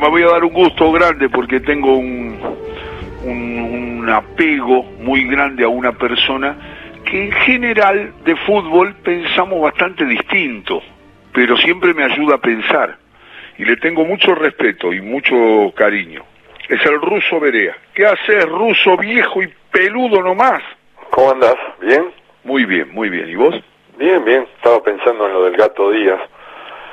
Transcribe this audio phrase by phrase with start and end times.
[0.00, 2.38] me voy a dar un gusto grande porque tengo un,
[3.24, 6.56] un, un apego muy grande a una persona
[7.04, 10.82] que en general de fútbol pensamos bastante distinto,
[11.32, 12.96] pero siempre me ayuda a pensar
[13.58, 16.24] y le tengo mucho respeto y mucho cariño.
[16.68, 17.76] Es el ruso Berea.
[17.94, 20.62] ¿Qué haces, ruso viejo y peludo nomás?
[21.10, 21.56] ¿Cómo andás?
[21.80, 22.04] ¿Bien?
[22.44, 23.28] Muy bien, muy bien.
[23.28, 23.54] ¿Y vos?
[23.98, 24.46] Bien, bien.
[24.56, 26.20] Estaba pensando en lo del gato Díaz,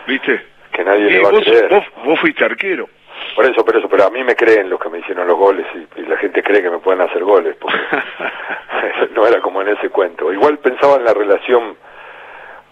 [0.07, 0.41] ¿Viste?
[0.73, 1.69] que nadie le va vos, a creer.
[1.69, 2.89] vos, vos fuiste arquero.
[3.35, 5.65] Por eso, por eso, pero a mí me creen los que me hicieron los goles
[5.75, 7.77] y, y la gente cree que me pueden hacer goles, porque
[9.13, 10.31] no era como en ese cuento.
[10.33, 11.75] Igual pensaba en la relación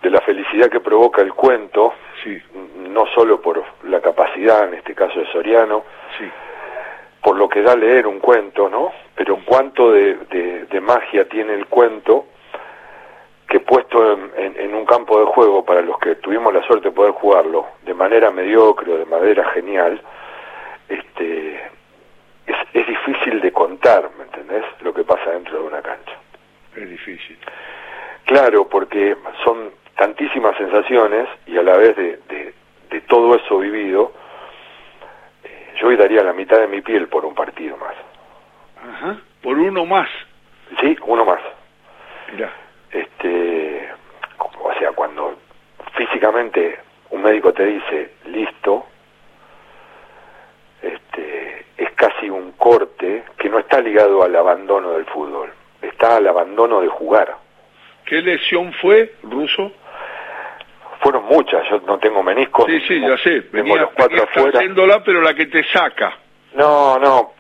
[0.02, 2.42] de la felicidad que provoca el cuento, Sí,
[2.90, 5.84] no solo por la capacidad, en este caso de Soriano,
[6.18, 6.26] sí.
[7.22, 8.92] por lo que da leer un cuento, ¿no?
[9.16, 12.26] Pero cuánto de, de- de magia tiene el cuento
[13.48, 16.90] que puesto en, en- en un campo de juego para los que tuvimos la suerte
[16.90, 20.02] de poder jugarlo de manera mediocre o de manera genial,
[20.90, 21.56] este,
[22.48, 24.64] es, es difícil de contar, ¿me entendés?
[24.82, 26.14] Lo que pasa dentro de una cancha.
[26.76, 27.38] Es difícil.
[28.26, 32.54] Claro, porque son tantísimas sensaciones y a la vez de, de-
[32.90, 34.14] de todo eso vivido,
[35.44, 37.96] eh, yo hoy daría la mitad de mi piel por un partido más.
[38.88, 39.18] Ajá.
[39.42, 40.10] Por uno más.
[40.80, 41.42] Sí, uno más.
[42.32, 42.52] Mirá.
[42.92, 43.90] Este,
[44.60, 45.38] o sea, cuando
[45.96, 48.86] físicamente un médico te dice listo,
[50.82, 56.28] este, es casi un corte que no está ligado al abandono del fútbol, está al
[56.28, 57.36] abandono de jugar.
[58.06, 59.72] ¿Qué lesión fue, ruso?
[61.02, 62.66] Fueron muchas, yo no tengo meniscos.
[62.68, 63.42] Sí, sí, ya sé.
[63.52, 64.60] Venía, los cuatro venía afuera.
[64.60, 66.14] haciéndola, pero la que te saca.
[66.54, 67.34] No, no,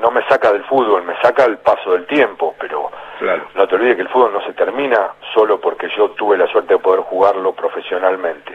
[0.00, 3.48] no me saca del fútbol, me saca el paso del tiempo, pero Claro.
[3.54, 6.74] no te olvides que el fútbol no se termina solo porque yo tuve la suerte
[6.74, 8.52] de poder jugarlo profesionalmente.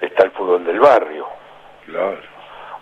[0.00, 1.26] Está el fútbol del barrio.
[1.86, 2.18] Claro.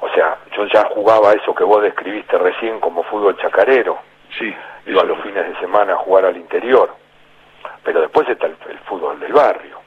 [0.01, 3.99] O sea, yo ya jugaba eso que vos describiste recién como fútbol chacarero.
[4.39, 4.55] Sí.
[4.87, 6.95] Iba los fines de semana a jugar al interior.
[7.85, 9.81] Pero después está el, el fútbol del barrio.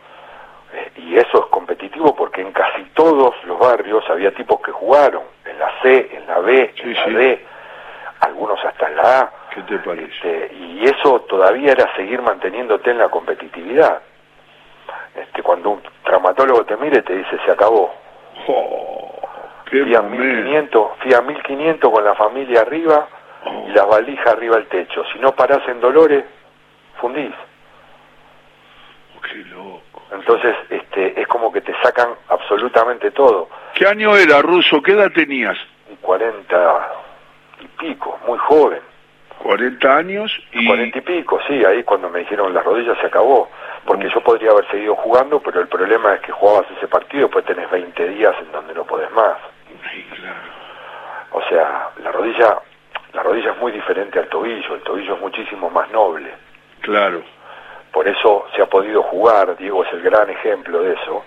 [0.73, 5.23] Eh, y eso es competitivo porque en casi todos los barrios había tipos que jugaron.
[5.45, 7.13] En la C, en la B, Sí, en la sí.
[7.13, 7.45] D,
[8.21, 9.31] algunos hasta en la A.
[9.53, 10.05] ¿Qué te parece?
[10.05, 14.01] Este, y eso todavía era seguir manteniéndote en la competitividad.
[15.15, 17.93] Este, cuando un traumatólogo te mire te dice se acabó.
[18.47, 19.14] Oh,
[19.71, 20.03] momento.
[20.03, 23.07] 1500, fui a 1500 con la familia arriba
[23.67, 25.03] y las valijas arriba al techo.
[25.13, 26.25] Si no parás en Dolores,
[26.99, 27.33] fundís.
[29.29, 30.03] Qué loco.
[30.11, 33.49] Entonces, este, es como que te sacan absolutamente todo.
[33.73, 34.81] ¿Qué año era, ruso?
[34.81, 35.57] ¿Qué edad tenías?
[35.91, 36.91] Y 40
[37.61, 38.81] y pico, muy joven.
[39.39, 40.65] 40 años y...
[40.65, 43.49] 40 y pico, sí, ahí cuando me dijeron las rodillas se acabó.
[43.85, 47.45] Porque yo podría haber seguido jugando, pero el problema es que jugabas ese partido, después
[47.45, 49.37] tenés 20 días en donde no podés más.
[49.91, 50.49] Sí, claro.
[51.31, 52.57] O sea, la rodilla,
[53.13, 56.31] la rodilla es muy diferente al tobillo, el tobillo es muchísimo más noble.
[56.81, 57.21] Claro.
[57.91, 61.23] Por eso se ha podido jugar, Diego es el gran ejemplo de eso,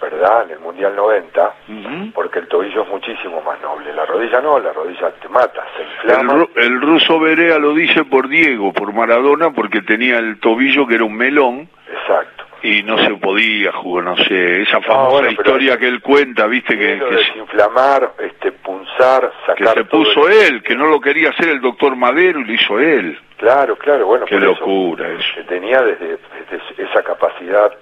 [0.00, 0.44] ¿verdad?
[0.44, 2.12] En el Mundial 90, Ujú.
[2.12, 3.92] porque el tobillo es muchísimo más noble.
[3.92, 5.88] La rodilla no, la rodilla te mata, se El,
[6.18, 6.34] inflama.
[6.34, 10.96] ru- el ruso Berea lo dice por Diego, por Maradona, porque tenía el tobillo que
[10.96, 12.44] era un melón Exacto.
[12.62, 16.46] Y no se podía jugar, no sé, esa famosa bueno, pero- historia que él cuenta,
[16.46, 20.74] viste, que, que, se- desinflamar, este, punzar, que sacar se todo puso el- él, que
[20.76, 23.18] no lo quería hacer el doctor Madero y lo hizo él.
[23.38, 25.24] Claro, claro, bueno, Qué por eso, locura eso.
[25.34, 26.18] que tenía desde,
[26.50, 27.72] desde esa capacidad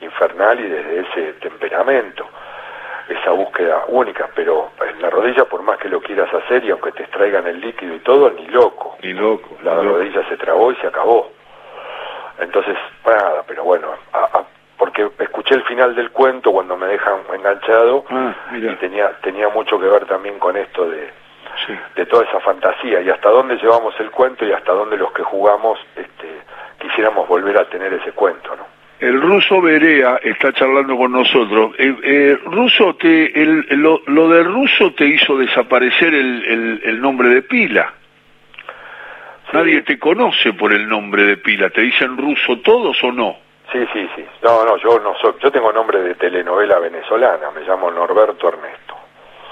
[0.00, 2.26] infernal y desde ese temperamento,
[3.10, 6.92] esa búsqueda única, pero en la rodilla, por más que lo quieras hacer y aunque
[6.92, 8.96] te extraigan el líquido y todo, ni loco.
[9.02, 9.58] Ni loco.
[9.62, 9.98] La ni loco.
[9.98, 11.30] rodilla se trabó y se acabó.
[12.38, 14.44] Entonces, nada, pero bueno, a- a-
[14.78, 19.80] porque escuché el final del cuento cuando me dejan enganchado Ah, y tenía, tenía mucho
[19.80, 21.08] que ver también con esto de,
[21.66, 21.72] sí.
[21.96, 25.22] de toda esa fantasía y hasta dónde llevamos el cuento y hasta dónde los que
[25.22, 26.28] jugamos este,
[26.78, 28.66] quisiéramos volver a tener ese cuento, ¿no?
[28.98, 31.72] El ruso Berea está charlando con nosotros.
[31.78, 37.00] Eh, eh, ruso, te, el, lo, lo de ruso te hizo desaparecer el, el, el
[37.00, 37.94] nombre de pila.
[39.54, 41.70] Nadie te conoce por el nombre de pila.
[41.70, 43.36] ¿Te dicen ruso todos o no?
[43.72, 44.26] Sí, sí, sí.
[44.42, 48.96] No, no, yo no soy, yo tengo nombre de telenovela venezolana, me llamo Norberto Ernesto.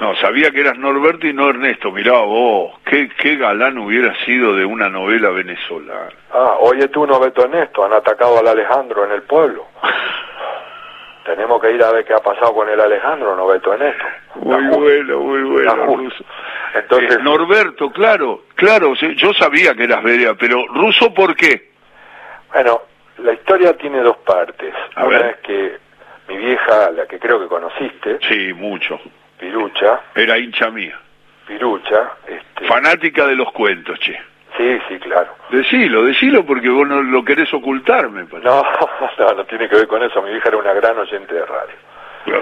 [0.01, 1.91] No, sabía que eras Norberto y no Ernesto.
[1.91, 6.11] Mirá vos, qué, qué galán hubiera sido de una novela venezolana.
[6.33, 9.67] Ah, oye tú, Norberto Ernesto, han atacado al Alejandro en el pueblo.
[11.25, 14.05] Tenemos que ir a ver qué ha pasado con el Alejandro, Norberto Ernesto.
[14.37, 16.25] Muy bueno, muy bueno, ruso.
[16.75, 21.69] Entonces, Eh, Norberto, claro, claro, yo sabía que eras Berea, pero ruso, ¿por qué?
[22.53, 22.81] bueno,
[23.19, 24.75] la historia tiene dos partes.
[24.95, 25.27] A Una ver.
[25.31, 25.79] es que
[26.29, 29.01] mi vieja, la que creo que conociste, Sí, mucho.
[29.39, 30.01] Pirucha.
[30.15, 30.99] Era hincha mía.
[31.47, 32.13] Pirucha.
[32.27, 32.67] Este...
[32.67, 34.19] Fanática de los cuentos, che.
[34.57, 35.29] Sí, sí, claro.
[35.51, 38.27] Decilo, decilo porque vos no lo querés ocultarme.
[38.43, 38.63] No,
[39.19, 40.21] no, no tiene que ver con eso.
[40.23, 41.75] Mi hija era una gran oyente de radio.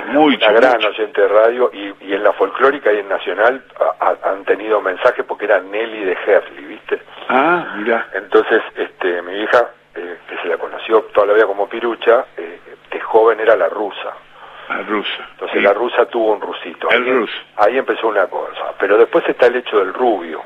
[0.08, 4.06] Muy una gran oyente de radio y, y, en la folclórica y en Nacional a,
[4.06, 7.00] a, han tenido mensajes porque era Nelly de Herley, ¿viste?
[7.28, 8.08] Ah, mira.
[8.14, 12.60] Entonces, este, mi hija, eh, que se la conoció toda la vida como Pirucha, eh,
[12.90, 14.14] de joven era la rusa.
[14.68, 15.28] La rusa.
[15.32, 16.88] Entonces la rusa tuvo un rusito.
[16.90, 17.34] El ahí, ruso.
[17.56, 18.72] Ahí empezó una cosa.
[18.78, 20.42] Pero después está el hecho del rubio.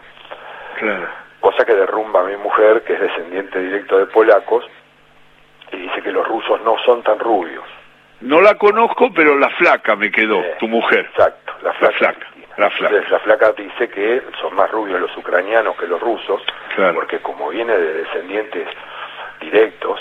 [0.79, 1.09] Claro.
[1.41, 4.65] Cosa que derrumba a mi mujer, que es descendiente directo de polacos,
[5.73, 7.65] y dice que los rusos no son tan rubios.
[8.21, 11.07] No la conozco, pero la flaca me quedó, Eh, tu mujer.
[11.11, 11.97] Exacto, la flaca.
[11.97, 12.27] La flaca,
[12.59, 12.89] la flaca.
[12.95, 16.43] Entonces, la flaca dice que son más rubios los ucranianos que los rusos,
[16.75, 16.95] Claro.
[16.95, 18.69] porque como viene de descendientes
[19.41, 20.01] directos,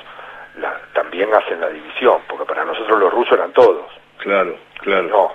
[0.57, 3.85] la- también hacen la división, porque para nosotros los rusos eran todos.
[4.17, 5.07] Claro, claro.
[5.07, 5.33] No,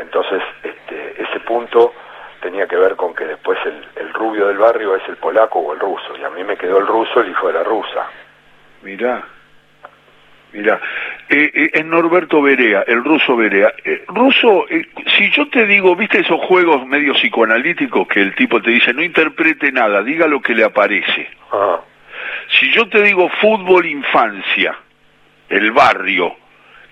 [0.00, 1.92] entonces este, ese punto
[2.42, 5.72] tenía que ver con que después el, el rubio del barrio es el polaco o
[5.72, 8.06] el ruso, y a mí me quedó el ruso, el hijo de la rusa.
[8.82, 9.24] Mirá.
[10.52, 10.80] Mirá.
[11.28, 13.72] Eh, eh, es Norberto Berea, el ruso Berea.
[13.84, 14.86] Eh, ruso, eh,
[15.16, 19.02] si yo te digo, viste esos juegos medio psicoanalíticos que el tipo te dice, no
[19.02, 21.28] interprete nada, diga lo que le aparece.
[21.52, 21.80] Ah,
[22.58, 24.76] Si yo te digo fútbol infancia,
[25.48, 26.34] el barrio,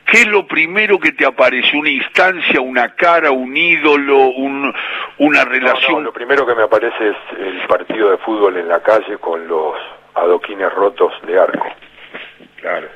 [0.06, 1.76] ¿qué es lo primero que te aparece?
[1.76, 4.74] ¿Una instancia, una cara, un ídolo, un,
[5.18, 5.92] una no, relación?
[5.94, 9.46] no, lo primero que me aparece es el partido de fútbol en la calle con
[9.48, 9.74] los
[10.14, 11.66] adoquines rotos de arco.
[12.60, 12.88] Claro.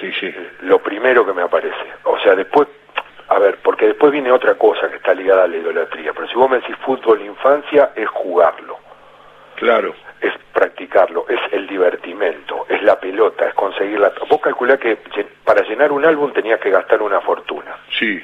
[0.00, 0.34] Sí, sí.
[0.62, 1.76] Lo primero que me aparece.
[2.04, 2.68] O sea, después,
[3.28, 6.12] a ver, porque después viene otra cosa que está ligada a la idolatría.
[6.12, 8.83] Pero si vos me decís fútbol infancia, es jugarlo.
[9.56, 9.94] Claro.
[10.20, 14.12] es practicarlo, es el divertimento, es la pelota, es conseguirla.
[14.28, 14.96] Vos calculás que
[15.44, 17.76] para llenar un álbum tenías que gastar una fortuna.
[17.98, 18.22] Sí.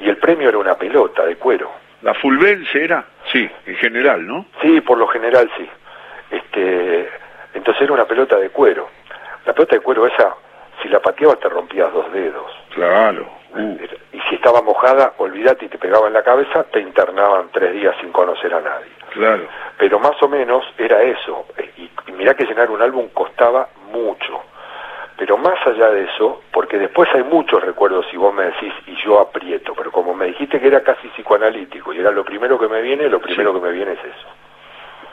[0.00, 1.70] Y el premio era una pelota de cuero.
[2.02, 3.04] ¿La Fulvense era?
[3.32, 4.46] Sí, en general, ¿no?
[4.62, 5.68] Sí, por lo general sí.
[6.30, 7.08] Este,
[7.54, 8.88] entonces era una pelota de cuero.
[9.46, 10.34] La pelota de cuero esa,
[10.82, 12.50] si la pateabas te rompías dos dedos.
[12.74, 13.28] Claro.
[13.54, 13.76] Uh,
[14.12, 17.94] Y si estaba mojada, olvidate y te pegaba en la cabeza, te internaban tres días
[18.00, 18.90] sin conocer a nadie.
[19.12, 19.46] Claro.
[19.78, 21.46] pero más o menos era eso.
[21.76, 24.42] Y, y mirá que llenar un álbum costaba mucho.
[25.16, 28.94] Pero más allá de eso, porque después hay muchos recuerdos si vos me decís y
[29.02, 32.68] yo aprieto, pero como me dijiste que era casi psicoanalítico y era lo primero que
[32.68, 34.28] me viene, lo primero que me viene es eso.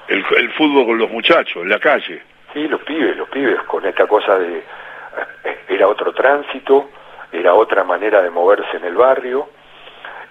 [0.07, 2.21] El, el fútbol con los muchachos, en la calle.
[2.53, 4.59] Sí, los pibes, los pibes, con esta cosa de...
[4.59, 6.89] eh, Era otro tránsito,
[7.31, 9.49] era otra manera de moverse en el barrio,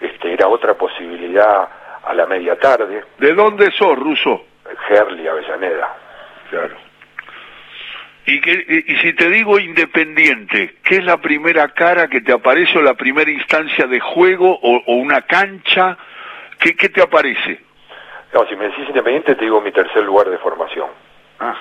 [0.01, 1.69] este, era otra posibilidad
[2.07, 4.45] a la media tarde, ¿De dónde sos, Ruso?
[4.89, 5.97] Gerli, Avellaneda.
[6.51, 6.77] Claro.
[8.27, 12.79] Y, que, y, si te digo independiente, ¿qué es la primera cara que te aparece
[12.79, 15.99] o la primera instancia de juego o, o una cancha?
[16.59, 17.61] ¿Qué, ¿Qué te aparece?
[18.33, 20.89] No, si me decís independiente, te digo mi tercer lugar de formación.
[21.41, 21.57] Ah,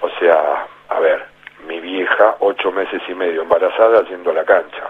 [0.00, 1.26] O sea, a ver,
[1.66, 4.88] mi vieja, ocho meses y medio embarazada, yendo a la cancha.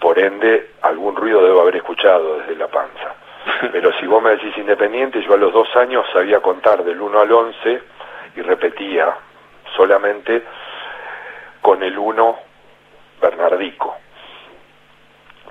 [0.00, 3.14] Por ende, algún ruido debo haber escuchado desde la panza.
[3.72, 7.20] Pero si vos me decís independiente, yo a los dos años sabía contar del 1
[7.20, 7.82] al 11
[8.36, 9.14] y repetía
[9.76, 10.42] solamente
[11.62, 12.38] con el 1
[13.20, 13.96] Bernardico,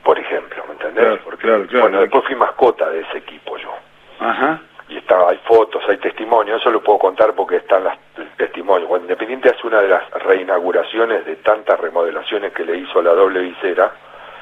[0.03, 1.03] por ejemplo, ¿me entendés?
[1.03, 1.81] Claro, Porque, claro, claro.
[1.81, 3.73] Bueno, después fui mascota de ese equipo yo
[4.19, 4.59] ajá.
[4.87, 8.87] y está, hay fotos, hay testimonios, eso lo puedo contar porque están las el testimonio.
[8.87, 13.13] Cuando Independiente hace una de las reinauguraciones de tantas remodelaciones que le hizo a la
[13.13, 13.91] doble visera,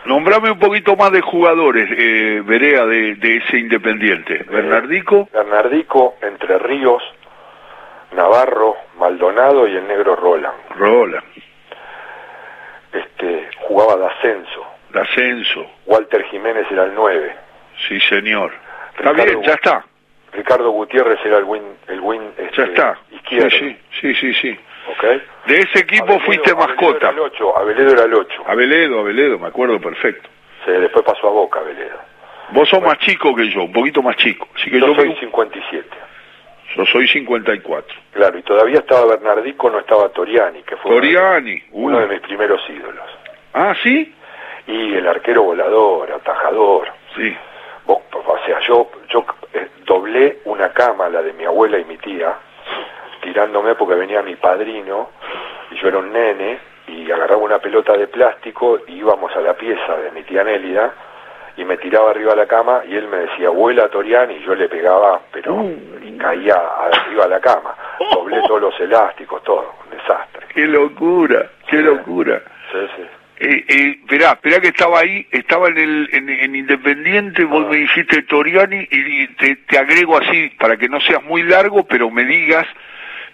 [0.05, 4.43] Nombrame un poquito más de jugadores, eh, Berea, de, de ese Independiente.
[4.50, 7.01] Bernardico, Bernardico, Entre Ríos,
[8.13, 10.57] Navarro, Maldonado y el negro Roland.
[10.75, 11.24] Roland,
[12.91, 14.65] Este, jugaba de ascenso.
[14.89, 17.36] de Ascenso, Walter Jiménez era el 9.
[17.88, 18.51] sí señor.
[18.98, 19.83] Está bien, ya está,
[20.33, 22.98] Ricardo Gutiérrez era el win, el win este, ya está.
[23.12, 23.50] izquierdo.
[23.51, 24.91] Sí, sí, sí, sí, sí.
[24.91, 25.03] ¿ok?
[25.47, 26.97] De ese equipo Aveledo- fuiste Aveledo mascota.
[26.97, 28.43] Era el 8, Aveledo era el 8.
[28.47, 30.29] Aveledo, Aveledo, me acuerdo perfecto.
[30.65, 31.99] Se, después pasó a Boca Aveledo.
[32.51, 34.47] Vos sos más chico que yo, un poquito más chico.
[34.55, 35.89] Así que Yo, yo, soy me- 57.
[36.75, 37.95] yo soy 54.
[38.11, 41.63] Claro, y todavía estaba Bernardico, no estaba Toriani, que fue Toriani.
[41.71, 43.05] uno de mis primeros ídolos.
[43.53, 44.13] Ah, ¿sí?
[44.67, 46.87] Y el arquero volador, atajador.
[47.15, 47.35] Sí.
[47.85, 51.97] Vos, o sea, yo, yo eh, doblé una cama, la de mi abuela y mi
[51.97, 52.33] tía,
[53.23, 55.09] tirándome porque venía mi padrino,
[55.71, 59.53] y yo era un nene, y agarraba una pelota de plástico, y íbamos a la
[59.55, 60.93] pieza de mi tía Nélida,
[61.55, 64.55] y me tiraba arriba de la cama, y él me decía, vuela Toriani, y yo
[64.55, 65.63] le pegaba, pero
[66.03, 67.75] y caía arriba de la cama.
[68.13, 70.47] Doblé todos los elásticos, todo, un desastre.
[70.53, 71.83] Qué locura, qué Sí.
[71.83, 72.41] locura.
[72.71, 73.03] Sí, sí.
[73.39, 77.69] Eh, eh, esperá, esperá que estaba ahí, estaba en el en, Independiente, vos Ah.
[77.71, 81.85] me dijiste Toriani y, y te, te agrego así, para que no seas muy largo,
[81.85, 82.65] pero me digas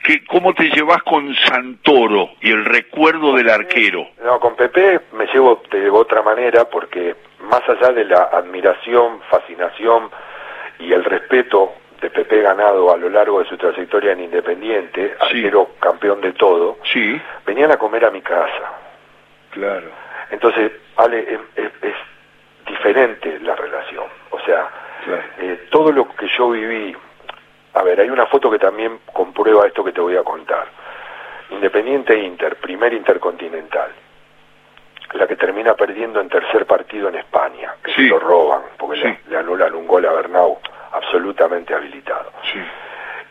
[0.03, 4.07] que cómo te llevas con Santoro y el recuerdo del arquero.
[4.23, 10.09] No, con Pepe me llevo de otra manera porque más allá de la admiración, fascinación
[10.79, 15.37] y el respeto de Pepe ganado a lo largo de su trayectoria en Independiente, Sí.
[15.39, 18.71] arquero campeón de todo, Sí, venían a comer a mi casa.
[19.51, 19.89] claro.
[20.31, 21.95] Entonces, Ale, es, es- es
[22.67, 24.05] diferente la relación.
[24.29, 24.69] O sea,
[25.03, 25.23] Claro.
[25.39, 26.95] eh, todo lo que yo viví,
[27.73, 30.67] a ver, hay una foto que también comprueba esto que te voy a contar.
[31.51, 33.91] Independiente Inter, primer intercontinental.
[35.13, 38.03] La que termina perdiendo en tercer partido en España, que Sí.
[38.03, 39.03] se lo roban, porque Sí.
[39.07, 40.59] le, le anulan un gol a Bernau
[40.91, 42.31] absolutamente habilitado.
[42.43, 42.59] Sí,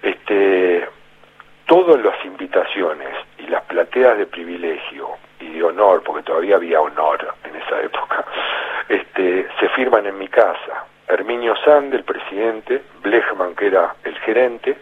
[0.02, 0.88] Este,
[1.66, 7.34] todas las invitaciones y las plateas de privilegio y de honor, porque todavía había honor
[7.44, 8.24] en esa época,
[8.88, 10.84] este, se firman en mi casa.
[11.08, 14.76] Herminio Sand, el presidente, Blechman, que era el gerente,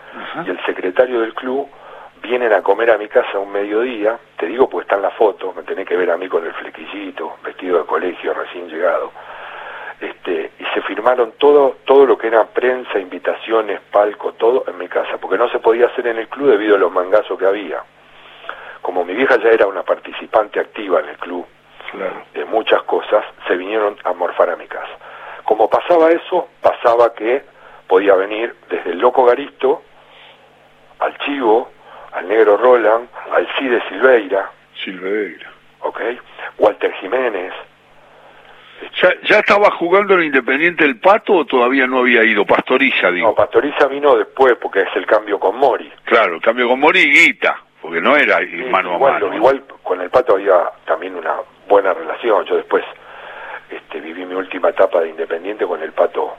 [0.44, 1.68] y el secretario del club
[2.22, 5.52] vienen a comer a mi casa un mediodía, te digo pues está en la foto,
[5.54, 9.12] me tenés que ver a mí con el flequillito, vestido de colegio, recién llegado,
[10.00, 14.88] este, y se firmaron todo, todo lo que era prensa, invitaciones, palco, todo en mi
[14.88, 17.82] casa, porque no se podía hacer en el club debido a los mangazos que había.
[18.82, 21.46] Como mi vieja ya era una participante activa en el club
[21.92, 22.22] claro.
[22.34, 24.92] de muchas cosas, se vinieron a morfar a mi casa.
[25.46, 27.42] Como pasaba eso, pasaba que
[27.86, 29.82] podía venir desde el Loco Garisto
[30.98, 31.70] al Chivo,
[32.12, 34.50] al Negro Roland, al Cide Silveira,
[34.84, 35.50] Silveira.
[35.80, 36.00] ¿ok?
[36.58, 37.52] Walter Jiménez,
[39.02, 42.44] ¿Ya, ¿Ya estaba jugando en Independiente el Pato o todavía no había ido?
[42.44, 43.28] Pastoriza, digo.
[43.28, 45.90] No, Pastoriza vino después porque es el cambio con Mori.
[46.04, 49.34] Claro, el cambio con Mori y Guita, porque no era Sí, mano a igual, mano.
[49.34, 51.36] Igual con el Pato había también una
[51.68, 52.44] buena relación.
[52.44, 52.84] Yo después
[53.70, 56.36] este, viví mi última etapa de Independiente con el Pato.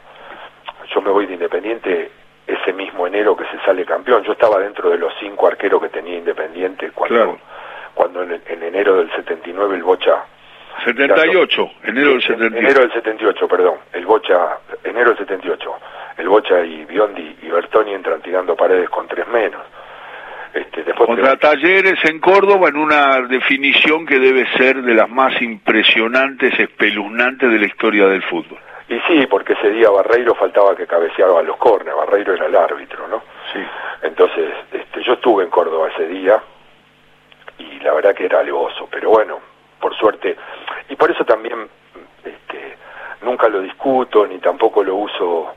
[0.94, 2.12] Yo me voy de Independiente
[2.46, 4.24] ese mismo enero que se sale campeón.
[4.24, 7.40] Yo estaba dentro de los cinco arqueros que tenía Independiente cuando, Claro.
[7.94, 10.24] cuando en, en enero del 79 el Bocha
[10.86, 12.58] 78, enero del Sí, 78.
[12.58, 13.76] Enero del 78, perdón.
[13.94, 15.76] El Bocha, enero del 78.
[16.18, 19.62] El Bocha y Biondi y Bertoni entran tirando paredes con tres menos.
[20.54, 25.42] Este, después Contra Talleres en Córdoba en una definición que debe ser de las más
[25.42, 28.60] impresionantes, espeluznantes de la historia del fútbol.
[28.90, 31.94] Y sí, porque ese día Barreiro faltaba que cabeceaba los cornes.
[31.94, 33.22] Barreiro era el árbitro, ¿no?
[33.52, 33.60] Sí.
[34.02, 36.42] Entonces, este, yo estuve en Córdoba ese día
[37.58, 39.40] y la verdad que era alevoso, pero bueno,
[39.80, 40.36] por suerte,
[40.90, 41.68] y por eso también
[42.24, 42.78] este,
[43.22, 45.54] nunca lo discuto ni tampoco lo uso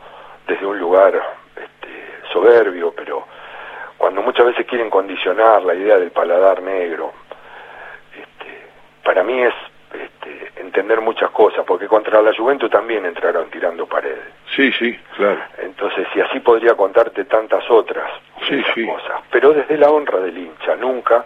[0.47, 1.14] desde un lugar
[1.56, 3.26] este, soberbio, pero
[4.00, 7.12] cuando muchas veces quieren condicionar la idea del paladar negro,
[8.14, 8.64] este,
[9.04, 9.52] para mí es
[9.92, 14.25] este, entender muchas cosas, porque contra la Juventus también entraron tirando paredes.
[14.57, 15.42] Sí, sí, claro.
[15.59, 18.11] Entonces, y así podría contarte tantas otras
[18.49, 21.23] Sí, cosas, pero desde la honra del hincha, nunca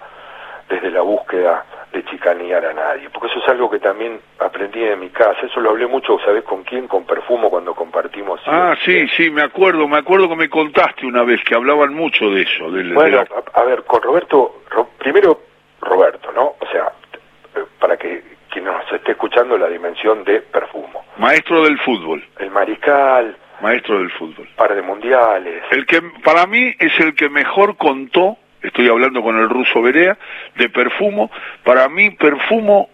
[0.75, 4.99] desde la búsqueda de chicanear a nadie, porque eso es algo que también aprendí en
[4.99, 6.89] mi casa, eso lo hablé mucho, ¿sabes con quién?
[6.89, 8.41] Con Perfumo cuando compartimos.
[8.47, 12.31] Ah, sí, sí, me acuerdo, me acuerdo que me contaste una vez que hablaban mucho
[12.31, 12.71] de eso.
[12.71, 15.41] del- de Bueno, la- a, a ver, con Roberto, Ro- primero
[15.81, 16.55] Roberto, ¿no?
[16.61, 16.91] O sea,
[17.57, 21.05] eh, para que quien nos esté escuchando la dimensión de Perfumo.
[21.19, 24.49] Maestro del fútbol, El Mariscal, maestro del fútbol.
[24.57, 25.63] par de mundiales.
[25.71, 30.17] El que para mí es el que mejor contó, estoy hablando con el ruso Berea,
[30.57, 31.31] de Perfumo,
[31.63, 32.89] para mí Perfumo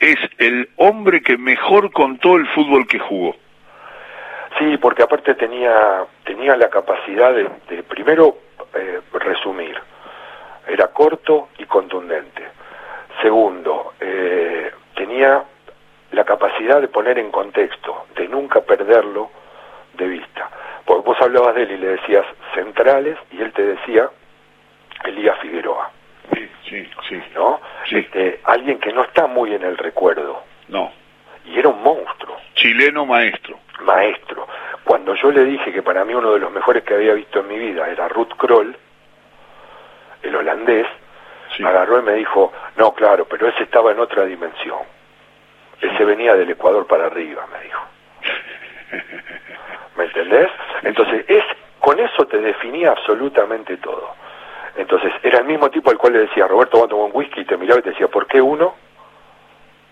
[0.00, 3.36] es el hombre que mejor contó el fútbol que jugó.
[4.58, 8.36] Sí, porque aparte tenía, tenía la capacidad de, primero
[8.74, 9.76] eh, resumir.
[10.66, 12.42] Era corto y contundente.
[13.22, 15.44] Segundo, eh, tenía
[16.10, 19.30] la capacidad de poner en contexto, de nunca perderlo
[19.94, 20.50] de vista.
[20.84, 24.10] Porque vos hablabas de él y le decías centrales y él te decía
[25.40, 25.90] Figueroa,
[26.34, 27.22] Sí, sí, sí.
[27.34, 27.60] ¿no?
[27.88, 27.98] Sí.
[27.98, 30.90] Este, alguien que no está muy en el recuerdo No,
[31.44, 32.36] y era un monstruo.
[32.54, 33.58] chileno maestro.
[33.82, 34.46] maestro.
[34.84, 37.48] Cuando yo le dije que para mí uno de los mejores que había visto en
[37.48, 38.76] mi vida era Ruth Kroll,
[40.22, 40.86] el holandés,
[41.56, 41.62] Sí.
[41.64, 44.78] agarró y me dijo, no, claro, pero ese estaba en otra dimensión.
[45.80, 47.82] Ese venía del Ecuador para arriba, me dijo.
[49.96, 50.48] ¿Me entendés?
[50.82, 51.44] Entonces, es
[51.80, 54.14] con eso te definía absolutamente todo.
[54.76, 57.40] Entonces, era el mismo tipo al cual le decía, Roberto, va a tomar un whisky,
[57.42, 58.74] y te miraba y te decía, ¿por qué uno?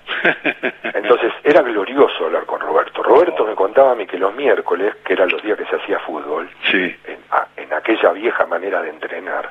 [0.94, 3.02] Entonces era glorioso hablar con Roberto.
[3.02, 5.98] Roberto me contaba a mí que los miércoles, que eran los días que se hacía
[6.00, 9.50] fútbol, sí, en, a- en aquella vieja manera de entrenar,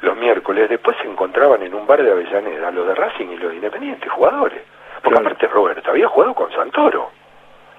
[0.00, 3.50] los miércoles después se encontraban en un bar de Avellaneda los de Racing y los
[3.50, 4.62] de Independiente, jugadores.
[5.02, 7.10] Porque aparte Roberto había jugado con Santoro.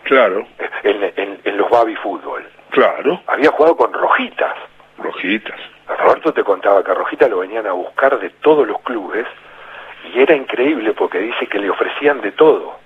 [0.03, 0.45] Claro.
[0.83, 2.45] En, en, los Babi Fútbol.
[2.69, 3.21] Claro.
[3.27, 4.55] Había jugado con Rojitas.
[4.97, 5.59] Rojitas.
[5.97, 9.25] Roberto te contaba que a Rojita lo venían a buscar de todos los clubes
[10.13, 12.77] y era increíble porque dice que le ofrecían de todo.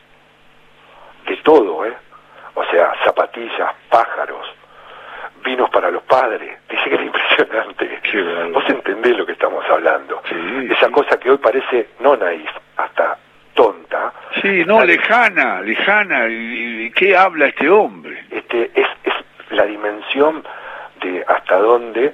[1.27, 1.93] De todo, ¿eh?
[2.55, 4.45] O sea, zapatillas, pájaros,
[5.43, 6.59] vinos para los padres.
[6.69, 8.01] Dice que era impresionante.
[8.51, 10.21] Vos entendés lo que estamos hablando.
[10.69, 13.17] Esa cosa que hoy parece no naif, hasta
[13.53, 14.13] tonta.
[14.41, 16.27] Sí, no, lejana, lejana.
[16.27, 18.25] ¿Y, qué habla este hombre?
[18.29, 19.13] Este, es, es
[19.51, 20.43] la dimensión
[21.01, 22.13] de hasta dónde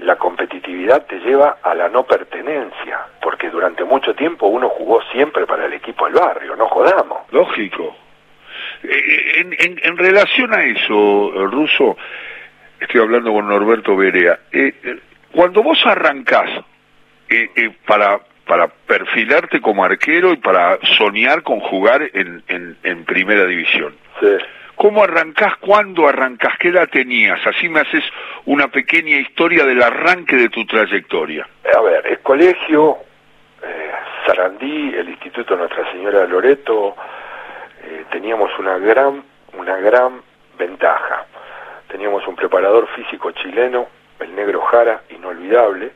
[0.00, 5.46] la competitividad te lleva a la no pertenencia, porque durante mucho tiempo uno jugó siempre
[5.46, 7.30] para el equipo del barrio, no jodamos.
[7.32, 7.96] Lógico.
[8.82, 11.96] Eh, en, en, relación a eso, Ruso,
[12.80, 15.00] estoy hablando con Norberto Berea, eh, eh,
[15.32, 16.50] cuando vos arrancás
[17.86, 23.94] para, para perfilarte como arquero y para soñar con jugar en, en, en primera división,
[24.20, 24.28] sí
[24.76, 25.56] ¿Cómo arrancás?
[25.56, 26.58] ¿Cuándo arrancás?
[26.58, 27.40] ¿Qué edad tenías?
[27.46, 28.04] Así me haces
[28.44, 31.48] una pequeña historia del arranque de tu trayectoria.
[31.74, 32.98] A ver, el colegio,
[33.62, 33.90] eh,
[34.26, 36.94] Sarandí, el Instituto Nuestra Señora de Loreto,
[37.84, 40.20] eh, teníamos una gran, una gran
[40.58, 41.24] ventaja.
[41.88, 43.88] Teníamos un preparador físico chileno,
[44.20, 45.92] el negro Jara, inolvidable,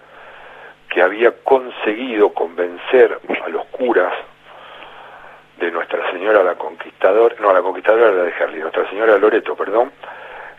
[0.89, 4.15] que había conseguido convencer a los curas
[5.61, 9.93] de Nuestra Señora la Conquistadora, no, la Conquistadora era de Herli, Nuestra Señora Loreto, perdón,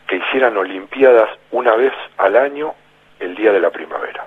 [0.07, 2.75] que hicieran Olimpiadas una vez al año
[3.19, 4.25] el día de la primavera.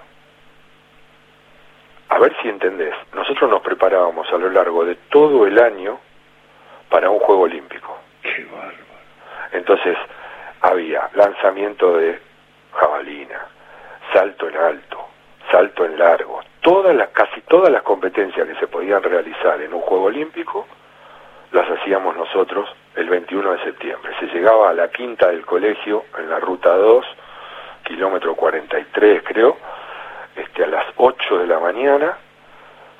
[2.09, 6.00] A ver si entendés, nosotros nos preparábamos a lo largo de todo el año
[6.90, 7.99] para un Juego Olímpico.
[8.23, 8.75] Qué bárbaro.
[9.52, 9.97] Entonces,
[10.61, 12.19] había lanzamiento de
[12.73, 13.47] jabalina,
[14.12, 15.03] salto en alto,
[15.54, 19.82] salto en largo, todas las, casi todas las competencias que se podían realizar en un
[19.82, 20.66] Juego Olímpico,
[21.52, 24.12] las hacíamos nosotros el 21 de septiembre.
[24.18, 27.06] Se llegaba a la quinta del colegio, en la ruta 2,
[27.84, 29.57] kilómetro 43 creo,
[30.35, 32.18] este, a las 8 de la mañana,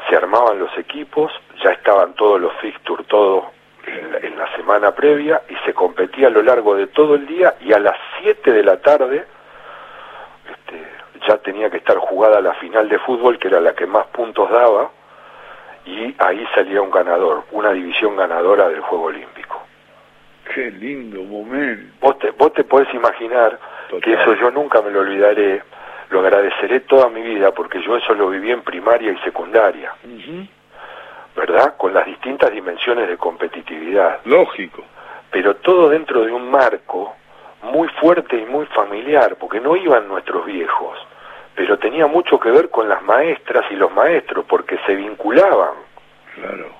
[0.09, 3.51] se armaban los equipos, ya estaban todos los fixtures, todo
[3.85, 7.57] en en la semana previa, y se competía a lo largo de todo el día,
[7.63, 9.25] y a las 7 de la tarde,
[11.27, 14.51] ya tenía que estar jugada la final de fútbol, que era la que más puntos
[14.51, 14.91] daba,
[15.87, 19.63] y ahí salía un ganador, una división ganadora del Juego Olímpico.
[20.55, 21.95] Qué lindo momento.
[22.01, 23.59] Vos te, vos te podés imaginar
[24.03, 25.63] que eso yo nunca me lo olvidaré,
[26.11, 29.93] lo agradeceré toda mi vida, porque yo eso lo viví en primaria y secundaria.
[31.37, 31.77] ¿Verdad?
[31.77, 34.21] Con las distintas dimensiones de competitividad.
[34.25, 34.85] Lógico.
[35.31, 37.15] Pero todo dentro de un marco
[37.63, 40.97] muy fuerte y muy familiar, porque no iban nuestros viejos
[41.55, 45.75] pero tenía mucho que ver con las maestras y los maestros, porque se vinculaban.
[46.35, 46.71] Claro.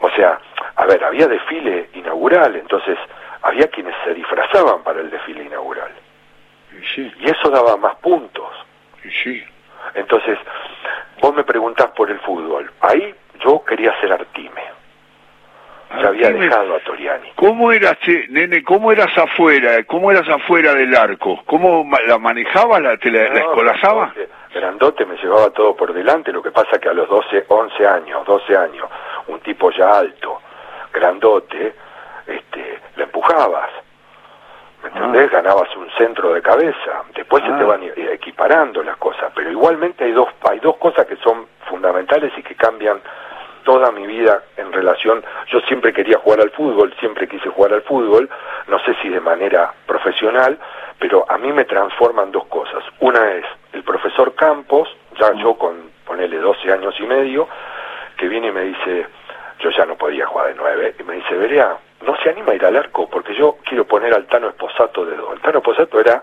[0.00, 0.38] O sea,
[0.76, 2.98] a ver, había desfile inaugural, entonces
[3.42, 5.90] había quienes se disfrazaban para el desfile inaugural.
[6.72, 7.12] Y, sí.
[7.20, 8.50] y eso daba más puntos.
[9.04, 9.44] Y sí.
[9.94, 10.38] Entonces,
[11.20, 12.70] vos me preguntás por el fútbol.
[12.80, 14.77] Ahí yo quería ser Artime
[15.90, 17.32] ya había dejado a Toriani.
[17.34, 17.96] ¿Cómo eras,
[18.28, 19.82] nene, cómo eras afuera?
[19.84, 21.42] ¿Cómo eras afuera del arco?
[21.46, 22.82] ¿Cómo la manejabas?
[22.82, 24.12] ¿La, te la, escolazaba?
[24.54, 28.24] Grandote me llevaba todo por delante, lo que pasa que a los 12, 11 años,
[28.26, 28.88] 12 años,
[29.28, 30.40] un tipo ya alto,
[30.92, 31.74] grandote,
[32.26, 33.70] este, le empujabas.
[34.82, 35.30] ¿Me entendés?
[35.32, 35.36] Ah.
[35.36, 37.02] Ganabas un centro de cabeza.
[37.14, 37.66] Después se te ah.
[37.66, 42.42] van equiparando las cosas, pero igualmente hay dos, hay dos cosas que son fundamentales y
[42.42, 43.00] que cambian
[43.64, 47.82] toda mi vida en relación, yo siempre quería jugar al fútbol, siempre quise jugar al
[47.82, 48.28] fútbol,
[48.66, 50.58] no sé si de manera profesional,
[50.98, 52.84] pero a mí me transforman dos cosas.
[53.00, 57.48] Una es el profesor Campos, ya yo con, ponele 12 años y medio,
[58.16, 59.06] que viene y me dice,
[59.60, 62.54] yo ya no podía jugar de nueve, y me dice, Berea, no se anima a
[62.54, 65.32] ir al arco, porque yo quiero poner al Tano Esposato de dos.
[65.34, 66.22] El Tano Esposato era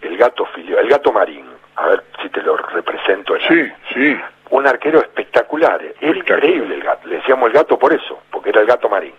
[0.00, 3.36] el gato filio, el gato marín, a ver si te lo represento.
[3.36, 7.92] En sí, sí un arquero espectacular, era increíble el gato, le decíamos el gato por
[7.92, 9.14] eso, porque era el gato marín.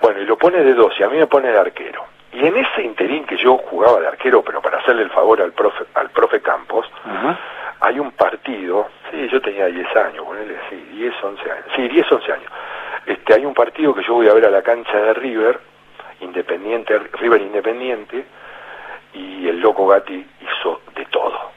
[0.00, 2.04] Bueno, y lo pone de 12, a mí me pone de arquero.
[2.32, 5.52] Y en ese interín que yo jugaba de arquero, pero para hacerle el favor al
[5.52, 6.86] profe, al profe Campos,
[7.80, 12.12] hay un partido, sí, yo tenía 10 años, ponele, sí, 10, 11 años, sí, 10,
[12.12, 12.52] 11 años.
[13.06, 15.60] Este, hay un partido que yo voy a ver a la cancha de River,
[16.20, 18.24] Independiente, River Independiente,
[19.14, 21.52] y el loco Gatti hizo de todo,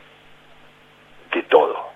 [1.34, 1.89] de todo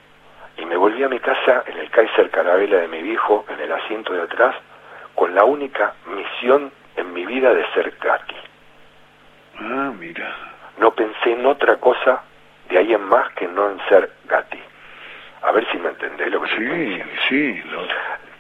[0.58, 3.72] y me volví a mi casa en el Kaiser Carabela de mi viejo, en el
[3.72, 4.56] asiento de atrás,
[5.16, 8.36] con la única misión en mi vida de ser Gatti.
[9.60, 10.36] Ah, mira.
[10.78, 12.24] No pensé en otra cosa
[12.70, 14.60] de ahí en más que no en ser Gatti.
[15.42, 17.64] A ver si me entendés lo que sí, Sí,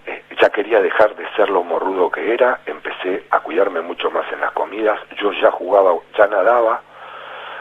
[0.05, 4.31] eh, ya quería dejar de ser lo morrudo que era, empecé a cuidarme mucho más
[4.31, 6.81] en las comidas, yo ya jugaba, ya nadaba,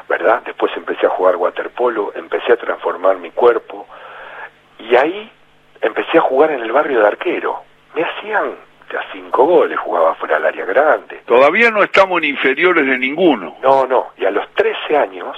[0.09, 0.43] ¿verdad?
[0.45, 3.87] Después empecé a jugar waterpolo, empecé a transformar mi cuerpo
[4.83, 5.31] y ahí
[5.81, 7.63] empecé a jugar en el barrio de arquero.
[7.95, 8.55] Me hacían
[8.93, 11.23] ya cinco goles, jugaba fuera del área grande.
[11.27, 13.57] Todavía no estamos en inferiores de ninguno.
[13.63, 15.37] No, no, y a los 13 años,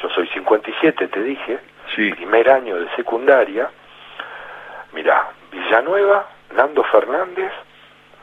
[0.00, 1.58] yo soy 57, te dije,
[1.94, 2.12] Sí.
[2.14, 3.68] primer año de secundaria,
[4.92, 7.50] mirá, Villanueva, Nando Fernández,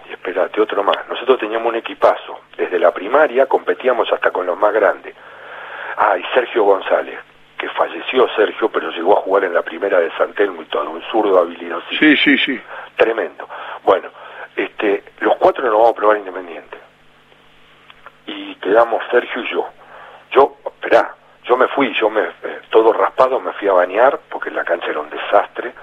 [0.09, 0.97] y espérate, otro más.
[1.07, 2.39] Nosotros teníamos un equipazo.
[2.57, 5.13] Desde la primaria competíamos hasta con los más grandes.
[5.97, 7.19] Ah, y Sergio González,
[7.59, 10.89] que falleció Sergio, pero llegó a jugar en la primera de San Telmo y todo,
[10.89, 11.99] un zurdo habilidosísimo.
[11.99, 12.61] Sí, sí, sí.
[12.95, 13.47] Tremendo.
[13.83, 14.09] Bueno,
[14.55, 16.77] este, los cuatro nos vamos a probar independiente.
[18.27, 19.67] Y quedamos Sergio y yo.
[20.31, 24.51] Yo, esperá, yo me fui, yo me, eh, todo raspado, me fui a bañar, porque
[24.51, 25.73] la cancha era un desastre.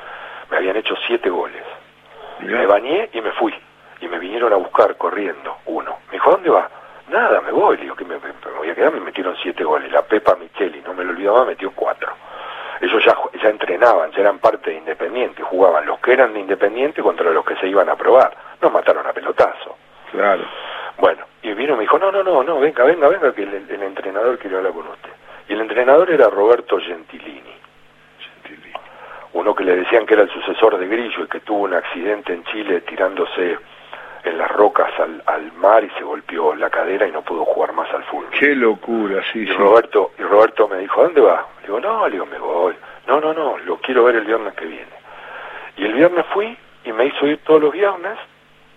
[0.51, 1.63] Me habían hecho siete goles.
[2.41, 3.55] Me bañé y me fui.
[4.01, 5.99] Y me vinieron a buscar corriendo, uno.
[6.07, 6.71] Me dijo, ¿a dónde va?
[7.09, 7.77] Nada, me voy.
[7.77, 9.91] Digo que me, me- me voy a quedar, me metieron siete goles.
[9.93, 12.13] La Pepa Micheli, no me lo olvidaba, metió cuatro.
[12.81, 13.03] Ellos
[13.43, 17.45] ya entrenaban, ya eran parte de Independiente, jugaban los que eran de Independiente contra los
[17.45, 18.37] que se iban a probar.
[18.61, 19.77] Nos mataron a pelotazo.
[20.11, 20.45] Claro.
[20.99, 23.55] Bueno, y vino y me dijo, no, no, no, no, venga, venga, venga, que el,
[23.71, 25.11] el entrenador quiere hablar con usted.
[25.49, 27.55] Y el entrenador era Roberto Gentilini,
[28.19, 28.73] Gentilini.
[29.35, 32.33] uno que le decían que era el sucesor de Grillo y que tuvo un accidente
[32.33, 33.59] en Chile tirándose
[34.27, 37.73] en las rocas al, al mar y se golpeó la cadera y no pudo jugar
[37.73, 38.31] más al fútbol.
[38.39, 39.53] Qué locura, sí, Y sí.
[39.53, 41.47] Roberto, y Roberto me dijo, ¿a dónde va?
[41.61, 42.75] Le digo, no, le digo, me voy.
[43.07, 44.93] No, no, no, lo quiero ver el viernes que viene.
[45.77, 48.19] Y el viernes fui y me hizo ir todos los viernes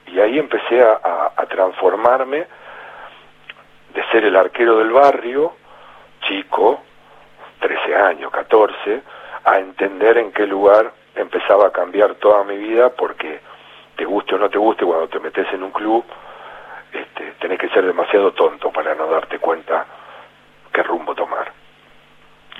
[0.08, 2.46] y ahí empecé a, a- a transformarme
[3.94, 5.54] de ser el arquero del barrio,
[6.28, 6.82] chico,
[7.60, 9.02] 13 años, 14,
[9.46, 13.40] a entender en qué lugar empezaba a cambiar toda mi vida porque
[14.00, 16.06] te guste o no te guste, cuando te metes en un club,
[16.94, 19.86] este, tenés que ser demasiado tonto para no darte cuenta
[20.72, 21.52] qué rumbo tomar.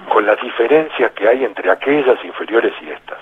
[0.10, 3.20] Con las diferencias que hay entre aquellas inferiores y estas.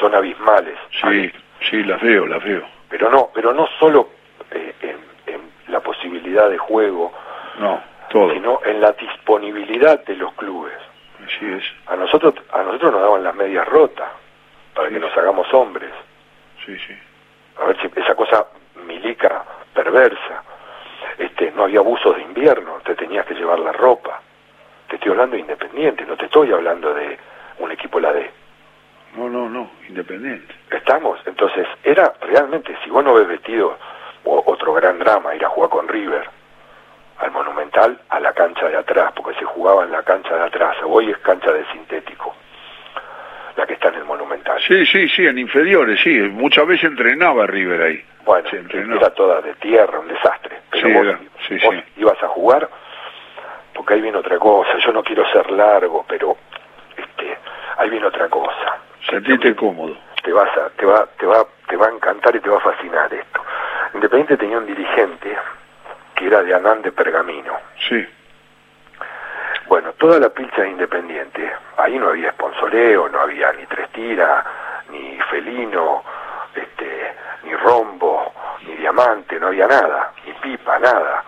[0.00, 0.76] Son abismales.
[1.02, 1.30] Sí,
[1.70, 2.64] sí, las veo, las veo.
[2.88, 4.08] Pero no, pero no solo
[4.50, 7.12] eh, en, en la posibilidad de juego,
[7.60, 8.32] No, todo.
[8.32, 10.74] sino en la disponibilidad de los clubes.
[11.24, 11.62] Así es.
[11.86, 14.08] A nosotros, a nosotros nos daban las medias rotas
[14.78, 15.90] para que nos hagamos hombres.
[16.64, 16.96] Sí, sí.
[17.60, 18.46] A ver si esa cosa
[18.86, 20.44] milica perversa.
[21.18, 24.20] Este, no había abusos de invierno, te tenías que llevar la ropa.
[24.88, 27.18] Te estoy hablando de independiente, no te estoy hablando de
[27.58, 28.30] un equipo la D.
[29.16, 30.54] No, no, no, independiente.
[30.70, 33.76] Estamos, entonces, era realmente, si vos no ves vestido,
[34.22, 36.24] o- otro gran drama, ir a jugar con River,
[37.18, 40.76] al Monumental, a la cancha de atrás, porque se jugaba en la cancha de atrás,
[40.84, 42.32] hoy es cancha de sintético,
[43.58, 44.60] la que está en el Monumental.
[44.66, 46.16] Sí, sí, sí, en inferiores, sí.
[46.16, 48.04] Muchas veces entrenaba River ahí.
[48.24, 50.60] Bueno, Sí, era toda de tierra, un desastre.
[50.70, 51.18] Pero Sí, vos, era,
[51.48, 52.68] sí, vos ibas a jugar,
[53.74, 54.78] porque ahí viene otra cosa.
[54.78, 56.36] Yo no quiero ser largo, pero
[56.96, 57.36] este,
[57.78, 58.78] ahí viene otra cosa.
[59.10, 59.96] Sentite cómodo.
[60.22, 62.60] Te vas a, te va, te va, te va a encantar y te va a
[62.60, 63.44] fascinar esto.
[63.94, 65.36] Independiente tenía un dirigente
[66.14, 67.54] que era de Anán de Pergamino.
[67.88, 68.06] Sí,
[69.68, 74.42] Bueno, toda la pilcha de Independiente, ahí no había sponsoreo, no había ni tres tiras,
[74.90, 76.02] ni felino,
[76.54, 78.32] este, ni rombo,
[78.66, 81.22] ni diamante, no había nada, ni pipa, nada.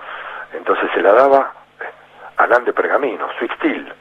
[0.54, 1.84] Entonces se la daba eh,
[2.38, 3.94] Anán de Pergamino, Sweet Steel.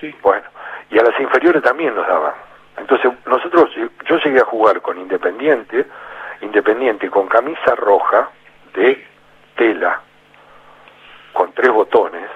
[0.00, 0.16] sí.
[0.22, 0.46] Bueno,
[0.88, 2.32] y a las inferiores también nos daban.
[2.78, 3.70] Entonces nosotros,
[4.06, 5.86] yo llegué a jugar con Independiente,
[6.40, 8.30] Independiente con camisa roja
[8.72, 9.06] de
[9.56, 10.00] tela,
[11.34, 12.30] con tres botones,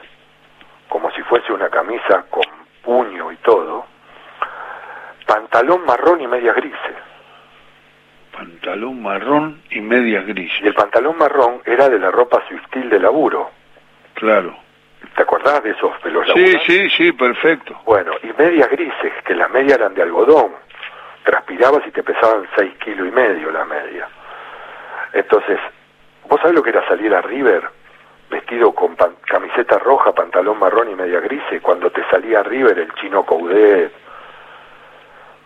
[0.94, 2.44] como si fuese una camisa con
[2.84, 3.84] puño y todo,
[5.26, 6.96] pantalón marrón y medias grises.
[8.32, 10.62] Pantalón marrón y medias Y grises.
[10.64, 13.50] el pantalón marrón era de la ropa sutil de laburo.
[14.14, 14.56] Claro.
[15.16, 17.76] ¿Te acordás de esos de los Sí, sí, sí, perfecto.
[17.84, 20.52] Bueno, y medias grises, que las medias eran de algodón.
[21.24, 24.08] Transpirabas y te pesaban seis kilos y medio la media.
[25.12, 25.58] Entonces,
[26.28, 27.68] ¿vos sabés lo que era salir a River
[28.30, 31.60] vestido con pan- camiseta roja, pantalón marrón y media grises?
[31.62, 33.92] Cuando te salía River el chino Coudet,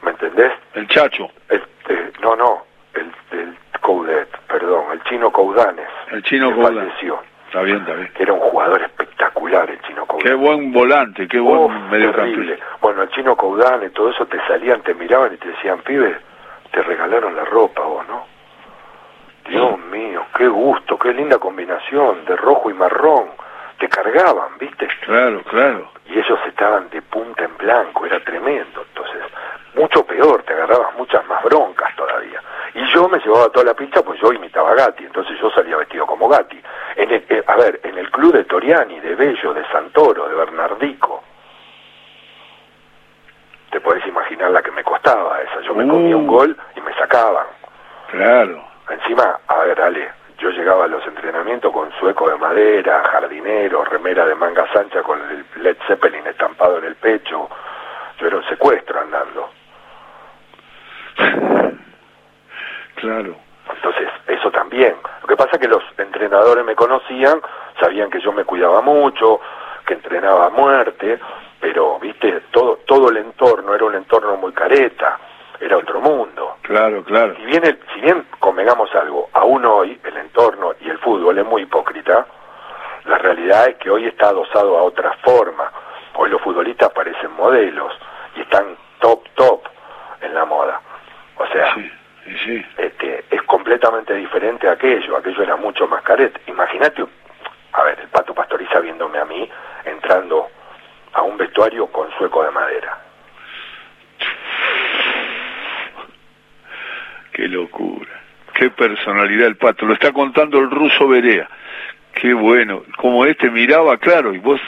[0.03, 0.53] ¿me entendés?
[0.75, 2.65] El chacho, El, eh, no, no,
[2.95, 5.89] el, el Coudet, perdón, el chino Coudanes.
[6.13, 6.85] el chino Coudanes.
[6.93, 7.21] falleció.
[7.47, 8.11] Está bien, está bien.
[8.19, 10.27] Era un jugador espectacular el chino Coudet.
[10.27, 12.15] Qué buen volante, qué buen Oh, mediocampista.
[12.15, 12.59] terrible.
[12.81, 16.17] Bueno, el chino Caudán y todo eso te salían, te miraban y te decían, pibe,
[16.73, 18.27] te regalaron la ropa vos, ¿no?
[19.49, 23.31] Dios mío, qué gusto, qué linda combinación de rojo y marrón.
[23.79, 24.89] Te cargaban, ¿viste?
[25.05, 25.93] Claro, claro.
[26.07, 28.85] Y ellos estaban de punta en blanco, era tremendo.
[28.89, 29.23] Entonces,
[29.75, 32.43] mucho peor, te agarrabas muchas más broncas todavía.
[32.75, 35.77] Y yo me llevaba toda la pista, pues yo imitaba a Gatti, entonces yo salía
[35.77, 36.61] vestido como Gatti.
[36.97, 41.23] En eh, a ver, en el club de Toriani, de Bello, de Santoro, de Bernardico,
[43.71, 45.61] te podés imaginar la que me costaba esa.
[45.61, 46.33] Yo me comía un uh.
[46.33, 47.47] gol y me sacaban.
[48.11, 48.68] Claro.
[49.09, 54.27] Encima, a ver, Ale, yo llegaba a los entrenamientos con sueco de madera, jardinero, remera
[54.27, 57.49] de manga ancha con el Led Zeppelin estampado en el pecho.
[58.21, 59.49] Yo era un secuestro andando.
[62.97, 63.35] Claro.
[63.75, 64.95] Entonces, eso también.
[65.23, 67.41] Lo que pasa es que los entrenadores me conocían,
[67.81, 69.41] sabían que yo me cuidaba mucho,
[69.87, 71.19] que entrenaba a muerte,
[71.61, 75.19] pero, viste, todo, todo el entorno era un entorno muy careta,
[75.61, 76.57] era otro mundo.
[76.63, 77.35] Claro, claro.
[77.37, 77.63] Si bien,
[77.95, 82.27] si bien convengamos algo, aún hoy el entorno y el fútbol es muy hipócrita,
[83.07, 83.19] la
[83.59, 85.71] realidad es que hoy está adosado a otra forma.
[86.15, 87.93] Hoy los futbolistas parecen modelos
[88.37, 89.63] y están top, top
[90.21, 90.81] en la moda.
[91.37, 91.75] O sea,
[92.77, 95.17] Este, es completamente diferente a aquello.
[95.17, 96.39] Aquello era mucho más careta.
[96.47, 97.05] Imagínate,
[97.73, 99.49] a ver, el pato pastoriza viéndome a mí
[99.85, 100.49] entrando
[101.13, 102.99] a un vestuario con sueco de madera.
[107.33, 108.21] Qué locura.
[108.55, 109.87] Qué personalidad el pato.
[109.87, 111.49] Lo está contando el ruso Berea.
[112.29, 112.83] Qué bueno.
[112.99, 114.61] Como este miraba, claro, y vos...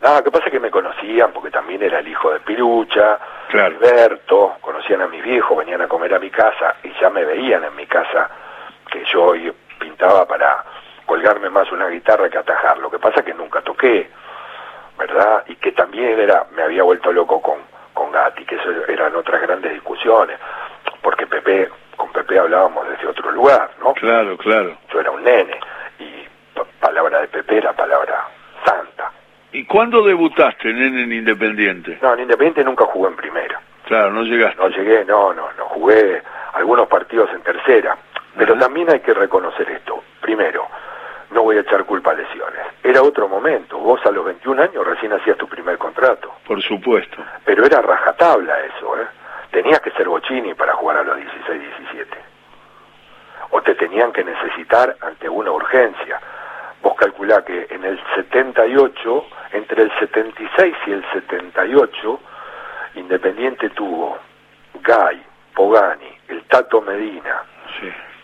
[0.00, 3.74] Nada, que pasa es que me conocían porque también era el hijo de Pirucha, claro.
[3.74, 7.64] Alberto, conocían a mis viejos, venían a comer a mi casa y ya me veían
[7.64, 8.30] en mi casa
[8.88, 9.32] que yo
[9.80, 10.62] pintaba para
[11.06, 12.78] colgarme más una guitarra que atajar.
[12.78, 14.08] Lo que pasa es que nunca toqué.
[14.96, 15.42] ¿verdad?
[15.48, 17.58] Y que también era, me había vuelto loco con,
[17.94, 20.38] con Gatti, que eso eran otras grandes discusiones,
[21.02, 23.92] porque Pepe, con Pepe hablábamos desde otro lugar, ¿no?
[23.94, 24.76] Claro, claro.
[24.92, 25.58] Yo era un nene,
[26.80, 28.28] palabra de Pepe era palabra
[28.64, 29.10] santa.
[29.52, 31.98] ¿Y cuándo debutaste, en Independiente?
[32.02, 33.60] No, en Independiente nunca jugué en primera.
[33.86, 34.60] Claro, no llegaste.
[34.60, 36.22] No llegué, no, no, no jugué
[36.54, 37.96] algunos partidos en tercera.
[38.36, 40.02] Pero también hay que reconocer esto.
[40.20, 40.66] Primero,
[41.30, 42.60] no voy a echar culpa a lesiones.
[42.82, 43.78] Era otro momento.
[43.78, 46.32] Vos a los 21 años recién hacías tu primer contrato.
[46.46, 47.16] Por supuesto.
[47.44, 49.06] Pero era rajatabla eso, ¿eh?
[49.50, 52.18] Tenías que ser Bochini para jugar a los 16, 17.
[53.50, 56.20] O te tenían que necesitar ante una urgencia.
[56.84, 62.20] Vos calculá que en el 78, entre el 76 y el 78,
[62.96, 64.18] Independiente tuvo
[64.82, 65.22] Gay,
[65.54, 67.42] Pogani, el Tato Medina,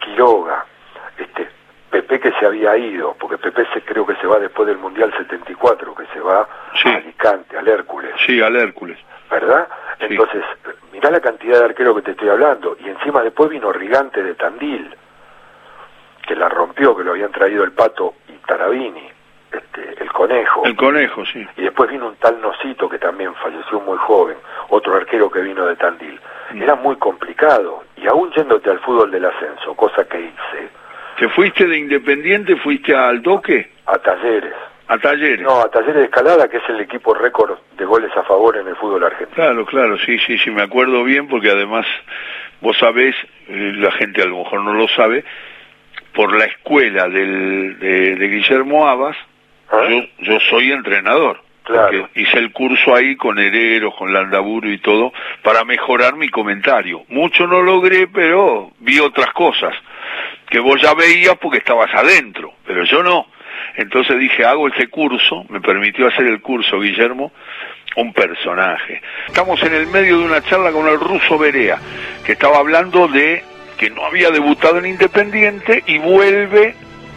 [0.01, 0.67] Quiroga,
[1.17, 1.49] este,
[1.91, 5.11] Pepe que se había ido, porque Pepe se, creo que se va después del Mundial
[5.17, 8.13] 74, que se va a Alicante, al Hércules.
[8.27, 8.99] Sí, al Hércules.
[9.31, 9.69] ¿Verdad?
[10.01, 10.45] Entonces,
[10.93, 12.77] mirá la cantidad de arqueros que te estoy hablando.
[12.79, 14.95] Y encima después vino Rigante de Tandil,
[16.31, 19.09] que la rompió, que lo habían traído el Pato y Tarabini,
[19.51, 20.65] este, el Conejo.
[20.65, 21.45] El Conejo, sí.
[21.57, 24.37] Y después vino un tal Nocito que también falleció muy joven,
[24.69, 26.21] otro arquero que vino de Tandil.
[26.53, 26.63] Mm.
[26.63, 27.83] Era muy complicado.
[27.97, 30.69] Y aún yéndote al fútbol del ascenso, cosa que hice,
[31.19, 33.73] ¿Te fuiste de Independiente, fuiste al Doque?
[33.87, 34.55] A Talleres.
[34.87, 35.41] A Talleres.
[35.41, 38.69] No, a Talleres de Escalada, que es el equipo récord de goles a favor en
[38.69, 39.35] el fútbol argentino.
[39.35, 41.87] Claro, claro, sí, sí, sí, me acuerdo bien, porque además,
[42.61, 43.17] vos sabés,
[43.49, 45.25] eh, la gente a lo mejor no lo sabe,
[46.15, 49.17] por la escuela del, de, Guillermo Abas,
[49.71, 49.87] ¿Ah?
[49.89, 51.43] yo, yo soy entrenador.
[51.65, 52.09] Claro.
[52.15, 57.05] Hice el curso ahí con Hereros, con Landaburo y todo, para mejorar mi comentario.
[57.09, 59.75] Mucho no logré, pero vi otras cosas
[60.51, 63.27] que vos ya veías porque estabas adentro, pero yo no.
[63.77, 67.33] Entonces dije, hago ese curso, me permitió hacer el curso Guillermo,
[67.97, 69.01] un personaje.
[69.27, 71.79] Estamos en el medio de una charla con el ruso Berea,
[72.25, 73.45] que estaba hablando de
[73.81, 76.75] que no había debutado en Independiente y vuelve,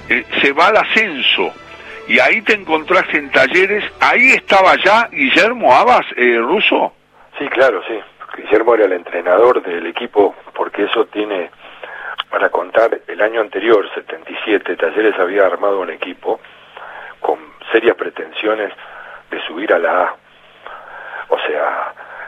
[0.08, 1.52] eh, se va al ascenso.
[2.08, 6.94] Y ahí te encontrás en talleres, ahí estaba ya Guillermo Abas, eh, ruso.
[7.38, 8.00] Sí, claro, sí.
[8.38, 11.52] Guillermo era el entrenador del equipo, porque eso tiene
[12.30, 16.40] para contar, el año anterior, 77, Talleres había armado un equipo
[17.20, 17.40] con
[17.74, 18.72] serias pretensiones
[19.30, 20.16] de subir a la A.
[21.28, 21.83] O sea,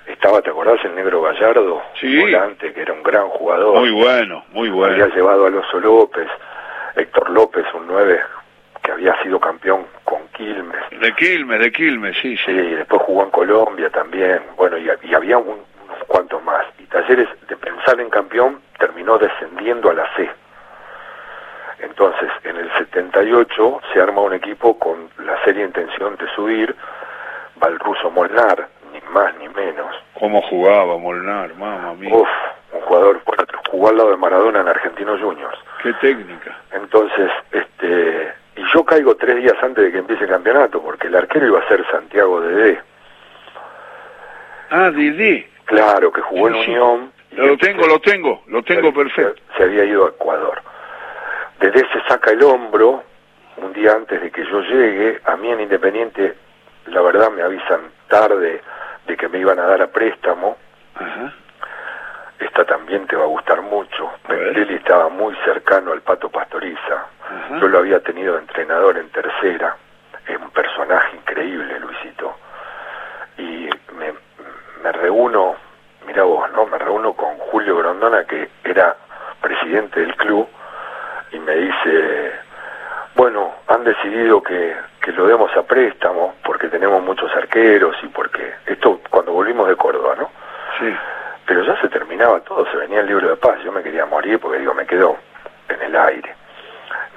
[0.07, 1.81] estaba, ¿te acordás el negro Gallardo?
[1.99, 2.19] Sí.
[2.19, 3.79] Volante, que era un gran jugador.
[3.79, 4.93] Muy bueno, muy bueno.
[4.93, 6.27] Había llevado a Alonso López,
[6.95, 8.21] Héctor López, un 9
[8.85, 10.81] que había sido campeón con Quilmes.
[10.99, 12.43] De Quilmes, de Quilmes, sí, sí.
[12.45, 14.41] Sí, después jugó en Colombia también.
[14.55, 15.65] Bueno, y, había unos
[16.07, 16.65] cuantos más.
[16.77, 20.29] Y Talleres, de pensar en campeón, terminó descendiendo a la C.
[21.79, 26.75] Entonces, en el 78 se arma un equipo con la seria intención de subir,
[27.61, 28.69] va el ruso Molnar,
[29.07, 29.95] ni más ni menos.
[30.19, 32.13] ¿Cómo jugaba Molnar, mamá mía?
[32.13, 32.27] Uf,
[32.73, 33.21] un jugador,
[33.69, 35.57] jugó al lado de Maradona en Argentinos Juniors.
[35.83, 36.57] Qué técnica.
[36.71, 41.15] Entonces, este, y yo caigo tres días antes de que empiece el campeonato, porque el
[41.15, 42.81] arquero iba a ser Santiago Dede.
[44.69, 45.49] Ah, Dede.
[45.65, 47.11] Claro, que jugó en Unión.
[47.31, 49.41] Lo tengo, lo tengo, lo tengo perfecto.
[49.57, 50.61] Se, había ido a Ecuador.
[51.59, 53.03] Desde ese saca el hombro,
[53.57, 56.35] un día antes de que yo llegue, a mí en Independiente,
[56.85, 58.61] la verdad me avisan tarde
[59.07, 60.57] de que me iban a dar a préstamo.
[62.39, 64.11] Esta también te va a gustar mucho.
[64.27, 67.05] Pentelli estaba muy cercano al Pato Pastoriza.
[67.59, 69.75] Yo lo había tenido de entrenador en tercera.
[70.27, 72.35] Es un personaje increíble, Luisito.
[73.37, 74.13] Y me,
[74.83, 75.55] me reúno,
[76.05, 76.65] mira vos, ¿no?
[76.65, 78.95] Me reúno con Julio Grondona, que era
[79.41, 80.47] presidente del club,
[81.31, 82.31] y me dice,
[83.15, 88.55] bueno, han decidido que, que lo demos a préstamo porque tenemos muchos arqueros y porque
[88.65, 90.31] esto cuando volvimos de Córdoba, ¿no?
[90.79, 90.95] Sí.
[91.45, 94.39] Pero ya se terminaba todo, se venía el libro de paz, yo me quería morir
[94.39, 95.17] porque digo, me quedó
[95.69, 96.35] en el aire.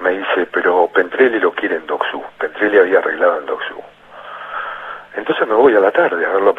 [0.01, 3.81] Me dice, pero Pentrelli lo quiere en Doxú, Pentrelli había arreglado en Doxú.
[5.15, 6.55] Entonces me voy a la tarde a verlo a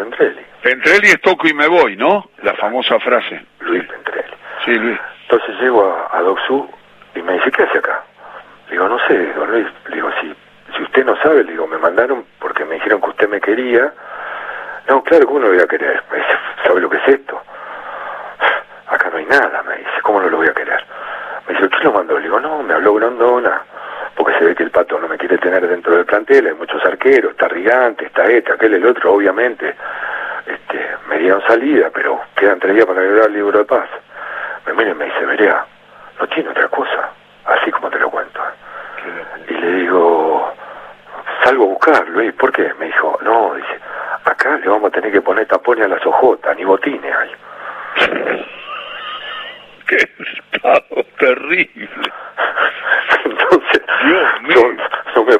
[0.90, 2.30] Pentrelli es toco y me voy, ¿no?
[2.42, 3.40] La famosa frase.
[3.60, 4.34] Luis Pentrelli.
[4.64, 4.98] Sí, Luis.
[5.22, 6.68] Entonces llego a, a Doxú
[7.14, 8.02] y me dice, ¿qué hace acá?
[8.66, 9.68] Le digo, no sé, don Luis.
[9.86, 10.34] Le digo, si,
[10.76, 13.92] si usted no sabe, le digo, me mandaron porque me dijeron que usted me quería.
[14.88, 16.02] No, claro, ¿cómo no lo voy a querer?
[16.10, 16.32] Me dice,
[16.64, 17.40] ¿sabe lo que es esto?
[18.88, 20.84] Acá no hay nada, me dice, ¿cómo no lo voy a querer?
[21.46, 22.16] Me dice, ¿quién lo mandó?
[22.16, 23.62] Le digo, no, me habló Grondona,
[24.16, 26.84] porque se ve que el pato no me quiere tener dentro del plantel, hay muchos
[26.84, 29.76] arqueros, está Rigante, está este, aquel, el otro, obviamente.
[30.46, 33.88] Este, me dieron salida, pero quedan tres días para agregar el libro de paz.
[34.66, 35.64] Me mira y me dice, Verea,
[36.18, 37.10] no tiene otra cosa,
[37.44, 38.40] así como te lo cuento.
[39.48, 40.52] Y le digo,
[41.50, 42.72] salgo a buscarlo, ¿y por qué?
[42.78, 43.80] Me dijo, no, dice,
[44.24, 47.30] acá le vamos a tener que poner tapones a las ojotas, ni botines hay.
[49.88, 51.88] Qué estado terrible.
[53.24, 53.82] Entonces,
[54.54, 54.62] yo,
[55.16, 55.36] no me,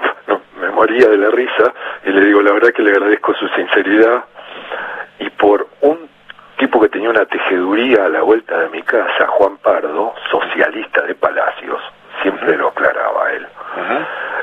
[0.61, 1.73] me moría de la risa
[2.05, 4.25] y le digo, la verdad que le agradezco su sinceridad
[5.21, 6.09] y por un
[6.59, 11.15] tipo que tenía una tejeduría a la vuelta de mi casa, Juan Pardo, socialista de
[11.15, 11.81] Palacios,
[12.23, 13.47] siempre lo aclaraba él.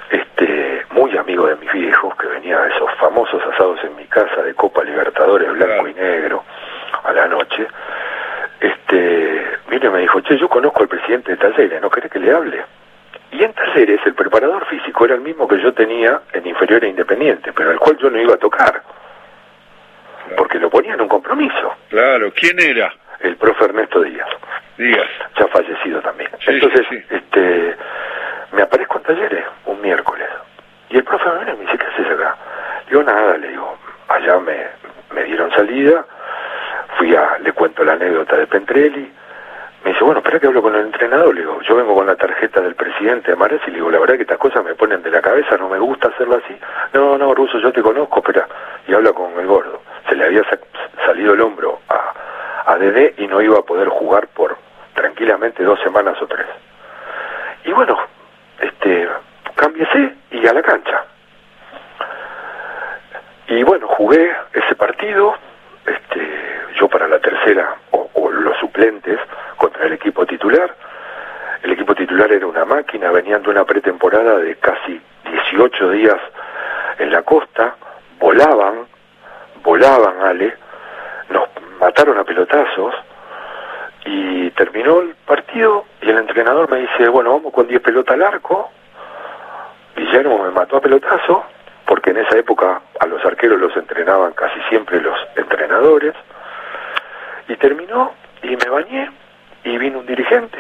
[0.10, 4.42] Este, muy amigo de mis viejos, que venía a esos famosos asados en mi casa
[4.42, 6.44] de Copa Libertadores blanco y negro
[7.04, 7.68] a la noche.
[8.60, 12.64] Este, mire, me dijo, yo conozco al presidente de Talleres, ¿no querés que le hable?
[13.32, 16.90] Y en Talleres el preparador físico era el mismo que yo tenía en Inferior e
[16.90, 18.82] Independiente, pero al cual yo no iba a tocar.
[20.36, 21.76] Porque lo ponía en un compromiso.
[21.90, 22.94] Claro, ¿quién era?
[23.20, 24.28] El profe Ernesto Díaz.
[24.78, 25.08] Díaz.
[25.40, 26.30] Ya fallecido también.
[26.46, 27.76] Entonces, este
[28.52, 30.28] me aparezco en Talleres un miércoles.
[30.90, 32.36] Y el profe me dice, ¿qué haces acá?
[32.86, 34.68] Le digo, nada, le digo, allá me,
[35.14, 36.06] me dieron salida,
[36.98, 39.12] fui a, le cuento la anécdota de Pentrelli,
[39.84, 42.16] me dice, bueno, espera que hablo con el entrenador, le digo, yo vengo con la
[42.16, 45.04] tarjeta del presidente de Mares y le digo, la verdad que estas cosas me ponen
[45.04, 46.58] de la cabeza, no me gusta hacerlo así.
[46.94, 48.48] No, no, Ruso, yo te conozco, espera.
[48.88, 49.82] Y habla con el gordo.
[50.08, 50.42] Se le había
[51.06, 54.58] salido el hombro a, a Dede y no iba a poder jugar por
[54.94, 56.48] tranquilamente dos semanas o tres.
[57.66, 57.98] Y bueno,
[58.62, 59.10] este,
[59.56, 61.04] cámbiese y a la cancha.
[63.50, 65.36] Y bueno, jugué ese partido,
[65.86, 66.22] este,
[66.80, 69.20] yo para la tercera, o, los suplentes,
[69.58, 70.74] contra el equipo titular.
[71.68, 76.16] El equipo titular era una máquina, venían de una pretemporada de casi 18 días
[76.98, 77.76] en la costa,
[78.22, 78.88] volaban,
[79.64, 80.56] volaban, Ale,
[81.30, 82.96] nos mataron a pelotazos,
[84.06, 88.24] y terminó el partido y el entrenador me dice, bueno, vamos con 10 pelotas al
[88.24, 88.72] arco.
[89.94, 91.44] Guillermo me mató a pelotazo,
[91.86, 96.14] porque en esa época a los arqueros los entrenaban casi siempre los entrenadores.
[97.50, 99.12] Y terminó y me bañé
[99.66, 100.60] y vino un dirigente,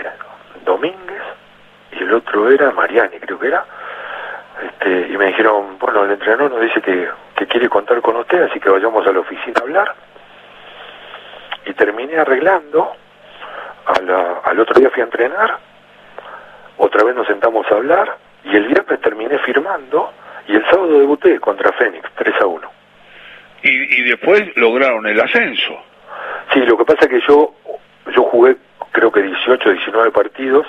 [0.67, 1.23] Domínguez,
[1.93, 3.65] y el otro era Mariani, creo que era.
[4.63, 8.43] Este, y me dijeron, bueno, el entrenador nos dice que, que quiere contar con usted,
[8.43, 9.95] así que vayamos a la oficina a hablar.
[11.65, 12.93] Y terminé arreglando
[14.43, 15.60] al otro día fui a entrenar,
[16.77, 20.12] otra vez nos sentamos a hablar y el viernes terminé firmando
[20.47, 22.71] y el sábado debuté contra Fénix, 3 a 1.
[23.63, 25.77] Y, y después lograron el ascenso.
[26.54, 27.54] Sí, lo que pasa es que yo,
[28.13, 28.58] yo jugué
[28.92, 30.65] creo que 18, 19 partidos,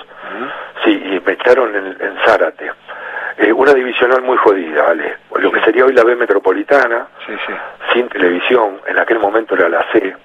[0.83, 2.71] sí, y me echaron en, Zárate.
[3.37, 5.17] Eh, una divisional muy jodida, ¿vale?
[5.35, 7.07] Lo que sería hoy la B Metropolitana,
[7.93, 10.15] sin televisión, en aquel momento era la C.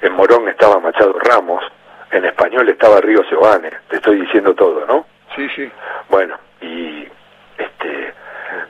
[0.00, 1.62] En Morón estaba Machado Ramos,
[2.10, 5.06] en español estaba Río Sebane, te estoy diciendo todo, ¿no?
[5.36, 5.70] Sí, sí.
[6.08, 6.97] Bueno, y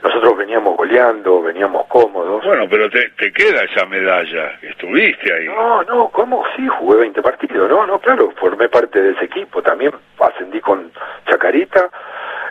[0.01, 2.43] nosotros veníamos goleando, veníamos cómodos.
[2.45, 5.47] Bueno, pero te, te queda esa medalla, estuviste ahí.
[5.47, 6.43] No, no, ¿cómo?
[6.55, 10.91] Sí, jugué 20 partidos, no, no, claro, formé parte de ese equipo, también ascendí con
[11.27, 11.89] Chacarita,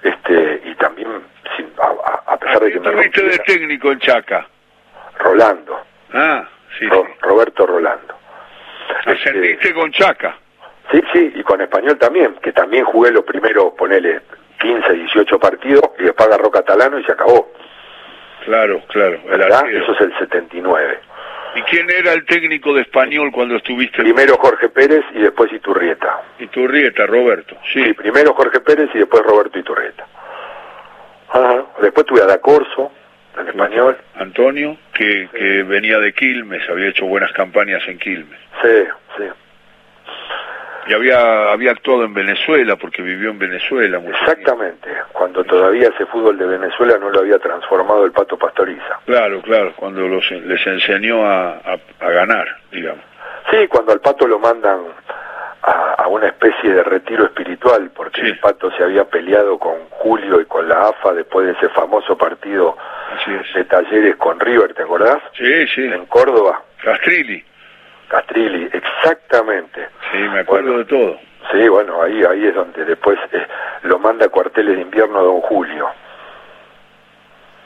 [0.03, 1.09] este, y también,
[1.57, 1.71] sin,
[2.27, 4.47] a, pesar de que me ¿Tuviste de técnico en Chaca?
[5.19, 5.81] Rolando.
[6.13, 6.47] Ah,
[6.79, 6.87] sí.
[7.21, 8.15] Roberto Rolando.
[9.07, 10.37] Ascendiste este, con Chaca.
[10.91, 14.21] Sí, sí, y con Español también, que también jugué los primeros, ponele,
[14.59, 17.51] 15, 18 partidos, y después agarró Catalano y se acabó.
[18.45, 19.19] Claro, claro.
[19.27, 20.99] Eso es el 79.
[21.55, 24.03] ¿Y quién era el técnico de español cuando estuviste?
[24.03, 26.23] Primero Jorge Pérez y después Iturrieta.
[26.39, 27.57] Iturrieta, Roberto.
[27.73, 30.07] Sí, primero Jorge Pérez y después Roberto Iturrieta.
[31.81, 32.93] Después tuve a Da Corso,
[33.39, 33.97] en español.
[34.17, 38.39] Antonio, que, que venía de Quilmes, había hecho buenas campañas en Quilmes.
[38.63, 38.85] Sí,
[39.17, 39.25] sí.
[40.89, 44.01] Y había, había actuado en Venezuela, porque vivió en Venezuela.
[44.07, 49.01] Exactamente, cuando todavía ese fútbol de Venezuela no lo había transformado el Pato Pastoriza.
[49.05, 51.59] Claro, claro, cuando los, les enseñó a,
[52.01, 53.05] a, ganar, digamos.
[53.51, 54.81] Sí, cuando al Pato lo mandan
[55.63, 60.41] a, a una especie de retiro espiritual, porque el Pato se había peleado con Julio
[60.41, 62.77] y con la AFA después de ese famoso partido
[63.55, 65.21] de talleres con River, ¿te acordás?
[65.37, 65.83] Sí, sí.
[65.83, 66.63] En Córdoba.
[66.83, 67.45] Castrilli.
[68.09, 69.89] Castrilli, exactamente.
[70.11, 71.19] Sí, me acuerdo de todo.
[71.53, 73.47] Sí, bueno, ahí ahí es donde después eh,
[73.83, 75.89] lo manda a cuarteles de invierno don Julio.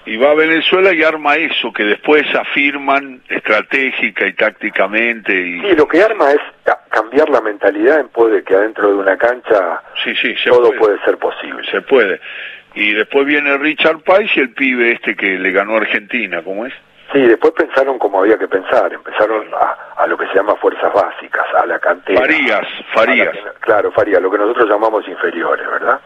[0.04, 5.32] Y va a Venezuela y arma eso, que después afirman estratégica y tácticamente.
[5.32, 5.60] Y...
[5.60, 6.40] Sí, lo que arma es
[6.90, 10.98] cambiar la mentalidad en pos de que adentro de una cancha sí, sí, todo puede.
[11.04, 11.62] ser posible.
[11.70, 12.20] Se puede.
[12.74, 16.66] Y después viene Richard Pais y el pibe este que le ganó a Argentina, ¿cómo
[16.66, 16.74] es?
[17.12, 21.44] Sí, después pensaron como había que pensar, empezaron a, lo que se llama fuerzas básicas,
[21.54, 22.20] a la cantera.
[22.20, 23.36] Farías, Farías.
[23.60, 26.00] claro, Farías, lo que nosotros llamamos inferiores, ¿verdad?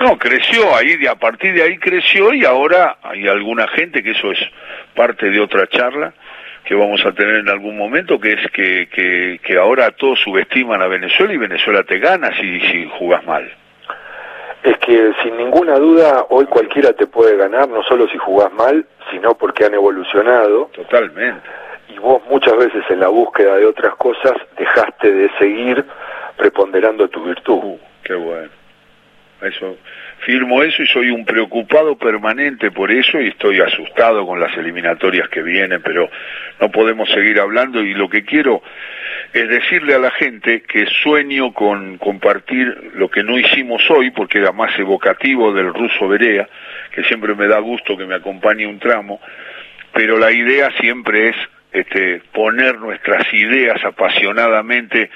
[0.00, 4.30] No, creció ahí, a partir de ahí creció y ahora hay alguna gente que eso
[4.30, 4.38] es
[4.94, 6.12] parte de otra charla
[6.64, 10.82] que vamos a tener en algún momento, que es que, que, que ahora todos subestiman
[10.82, 13.50] a Venezuela y Venezuela te gana si, si jugas mal
[14.66, 18.84] es que sin ninguna duda hoy cualquiera te puede ganar, no solo si jugás mal,
[19.12, 20.70] sino porque han evolucionado.
[20.74, 21.48] Totalmente.
[21.88, 25.84] Y vos muchas veces en la búsqueda de otras cosas dejaste de seguir
[26.36, 27.54] preponderando tu virtud.
[27.62, 28.50] Uh, qué bueno.
[29.40, 29.76] Eso,
[30.26, 35.28] firmo eso y soy un preocupado permanente por eso y estoy asustado con las eliminatorias
[35.28, 36.10] que vienen, pero
[36.60, 38.60] no podemos seguir hablando y lo que quiero
[39.32, 44.38] es decirle a la gente que sueño con compartir lo que no hicimos hoy, porque
[44.38, 46.48] era más evocativo del ruso Berea,
[46.90, 49.20] que siempre me da gusto que me acompañe un tramo,
[49.92, 51.36] pero la idea siempre es
[51.70, 55.08] este, poner nuestras ideas apasionadamente eh,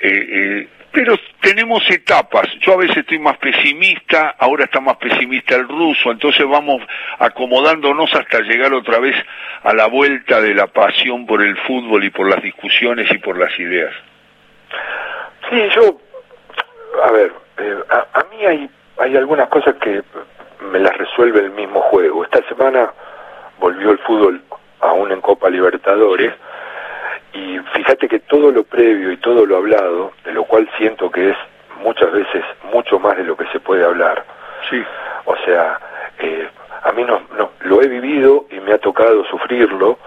[0.00, 0.68] eh,
[0.98, 2.48] pero tenemos etapas.
[2.58, 6.82] Yo a veces estoy más pesimista, ahora está más pesimista el ruso, entonces vamos
[7.20, 9.14] acomodándonos hasta llegar otra vez
[9.62, 13.38] a la vuelta de la pasión por el fútbol y por las discusiones y por
[13.38, 13.94] las ideas.
[15.48, 16.00] Sí, yo,
[17.04, 18.68] a ver, eh, a, mí hay,
[18.98, 20.02] hay algunas cosas que
[20.72, 22.24] me las resuelve el mismo juego.
[22.24, 22.92] Esta semana
[23.60, 24.42] volvió el fútbol
[24.80, 26.34] aún en Copa Libertadores.
[27.38, 31.30] Y fíjate que todo lo previo y todo lo hablado, de lo cual siento que
[31.30, 31.36] es
[31.82, 34.24] muchas veces mucho más de lo que se puede hablar.
[34.68, 34.82] Sí.
[35.24, 35.78] O sea,
[36.18, 36.48] eh,
[36.82, 39.98] a mí no, no, lo he vivido y me ha tocado sufrirlo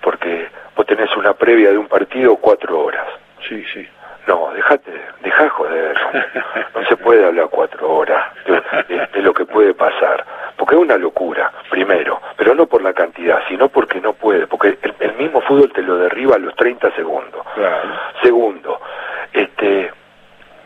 [0.00, 3.06] porque vos tenés una previa de un partido cuatro horas.
[3.48, 3.86] Sí, sí.
[4.26, 5.96] No, déjate, deja joder.
[6.74, 8.32] No, se puede hablar cuatro horas
[8.88, 10.24] de, lo que puede pasar.
[10.62, 12.20] Porque es una locura, primero.
[12.36, 14.46] Pero no por la cantidad, sino porque no puede.
[14.46, 17.44] Porque el, mismo fútbol te lo derriba a los 30 segundos.
[18.22, 18.80] Segundo,
[19.32, 19.90] este,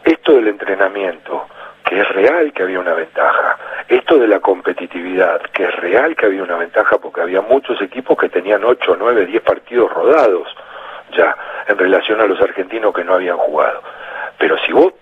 [0.05, 1.47] esto del entrenamiento,
[1.83, 3.57] que es real que había una ventaja.
[3.89, 8.19] Esto de la competitividad, que es real que había una ventaja porque había muchos equipos
[8.19, 10.47] que tenían 8, 9, 10 partidos rodados
[11.17, 11.35] ya
[11.69, 13.83] en relación a los argentinos que no habían jugado.
[14.37, 14.93] Pero si vos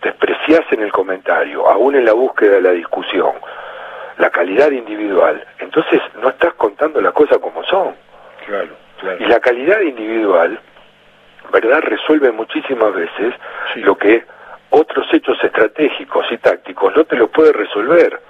[0.00, 3.34] despreciás en el comentario, aún en la búsqueda de la discusión,
[4.18, 7.94] la calidad individual, entonces no estás contando las cosas como son.
[8.46, 8.74] Claro,
[9.20, 10.58] Y la calidad individual,
[11.52, 13.34] ¿verdad?, resuelve muchísimas veces
[13.76, 14.24] lo que
[14.70, 18.20] otros hechos estratégicos y tácticos no te lo puede resolver.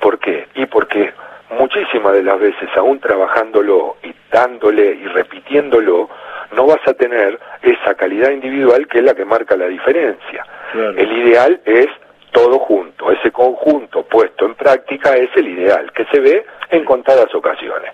[0.00, 0.48] ¿Por qué?
[0.54, 1.12] Y porque
[1.50, 6.08] muchísimas de las veces, aún trabajándolo y dándole y repitiéndolo,
[6.52, 10.44] no vas a tener esa calidad individual que es la que marca la diferencia.
[10.74, 11.88] El ideal es
[12.32, 17.34] todo junto, ese conjunto puesto en práctica es el ideal, que se ve en contadas
[17.34, 17.92] ocasiones.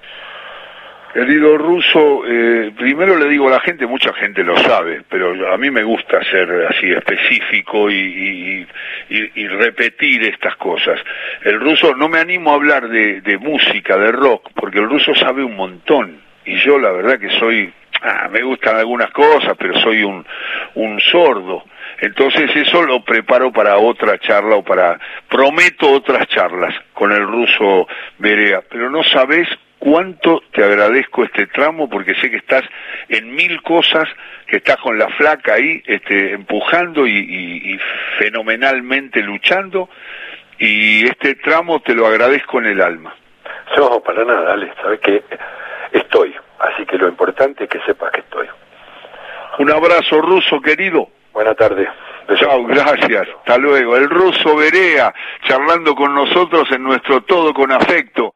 [1.14, 5.56] Querido Ruso, eh, primero le digo a la gente, mucha gente lo sabe, pero a
[5.56, 8.66] mí me gusta ser así específico y,
[9.48, 10.98] repetir estas cosas.
[11.42, 15.14] El ruso, no me animo a hablar de, de música, de rock, porque el ruso
[15.14, 17.72] sabe un montón, y yo la verdad que soy
[18.04, 20.24] ah, me gustan algunas cosas, pero soy un,
[20.74, 21.64] un sordo.
[22.00, 24.98] Entonces eso lo preparo para otra charla o para,
[25.28, 27.86] prometo otras charlas con el ruso
[28.18, 29.48] Berea, pero no sabes
[29.78, 32.64] cuánto te agradezco este tramo porque sé que estás
[33.08, 34.08] en mil cosas,
[34.46, 37.78] que estás con la flaca ahí este, empujando y,
[38.18, 39.88] fenomenalmente luchando
[40.58, 43.14] y este tramo te lo agradezco en el alma.
[43.76, 45.22] No, para nada, Ale, sabes que
[45.92, 46.34] estoy,
[46.64, 48.48] así que lo importante es que sepas que estoy.
[49.58, 51.08] Un abrazo ruso querido.
[51.32, 51.88] Buenas tardes.
[52.36, 53.28] Chao, gracias.
[53.38, 53.96] Hasta luego.
[53.96, 55.12] El ruso Berea
[55.46, 58.32] charlando con nosotros en nuestro todo con afecto.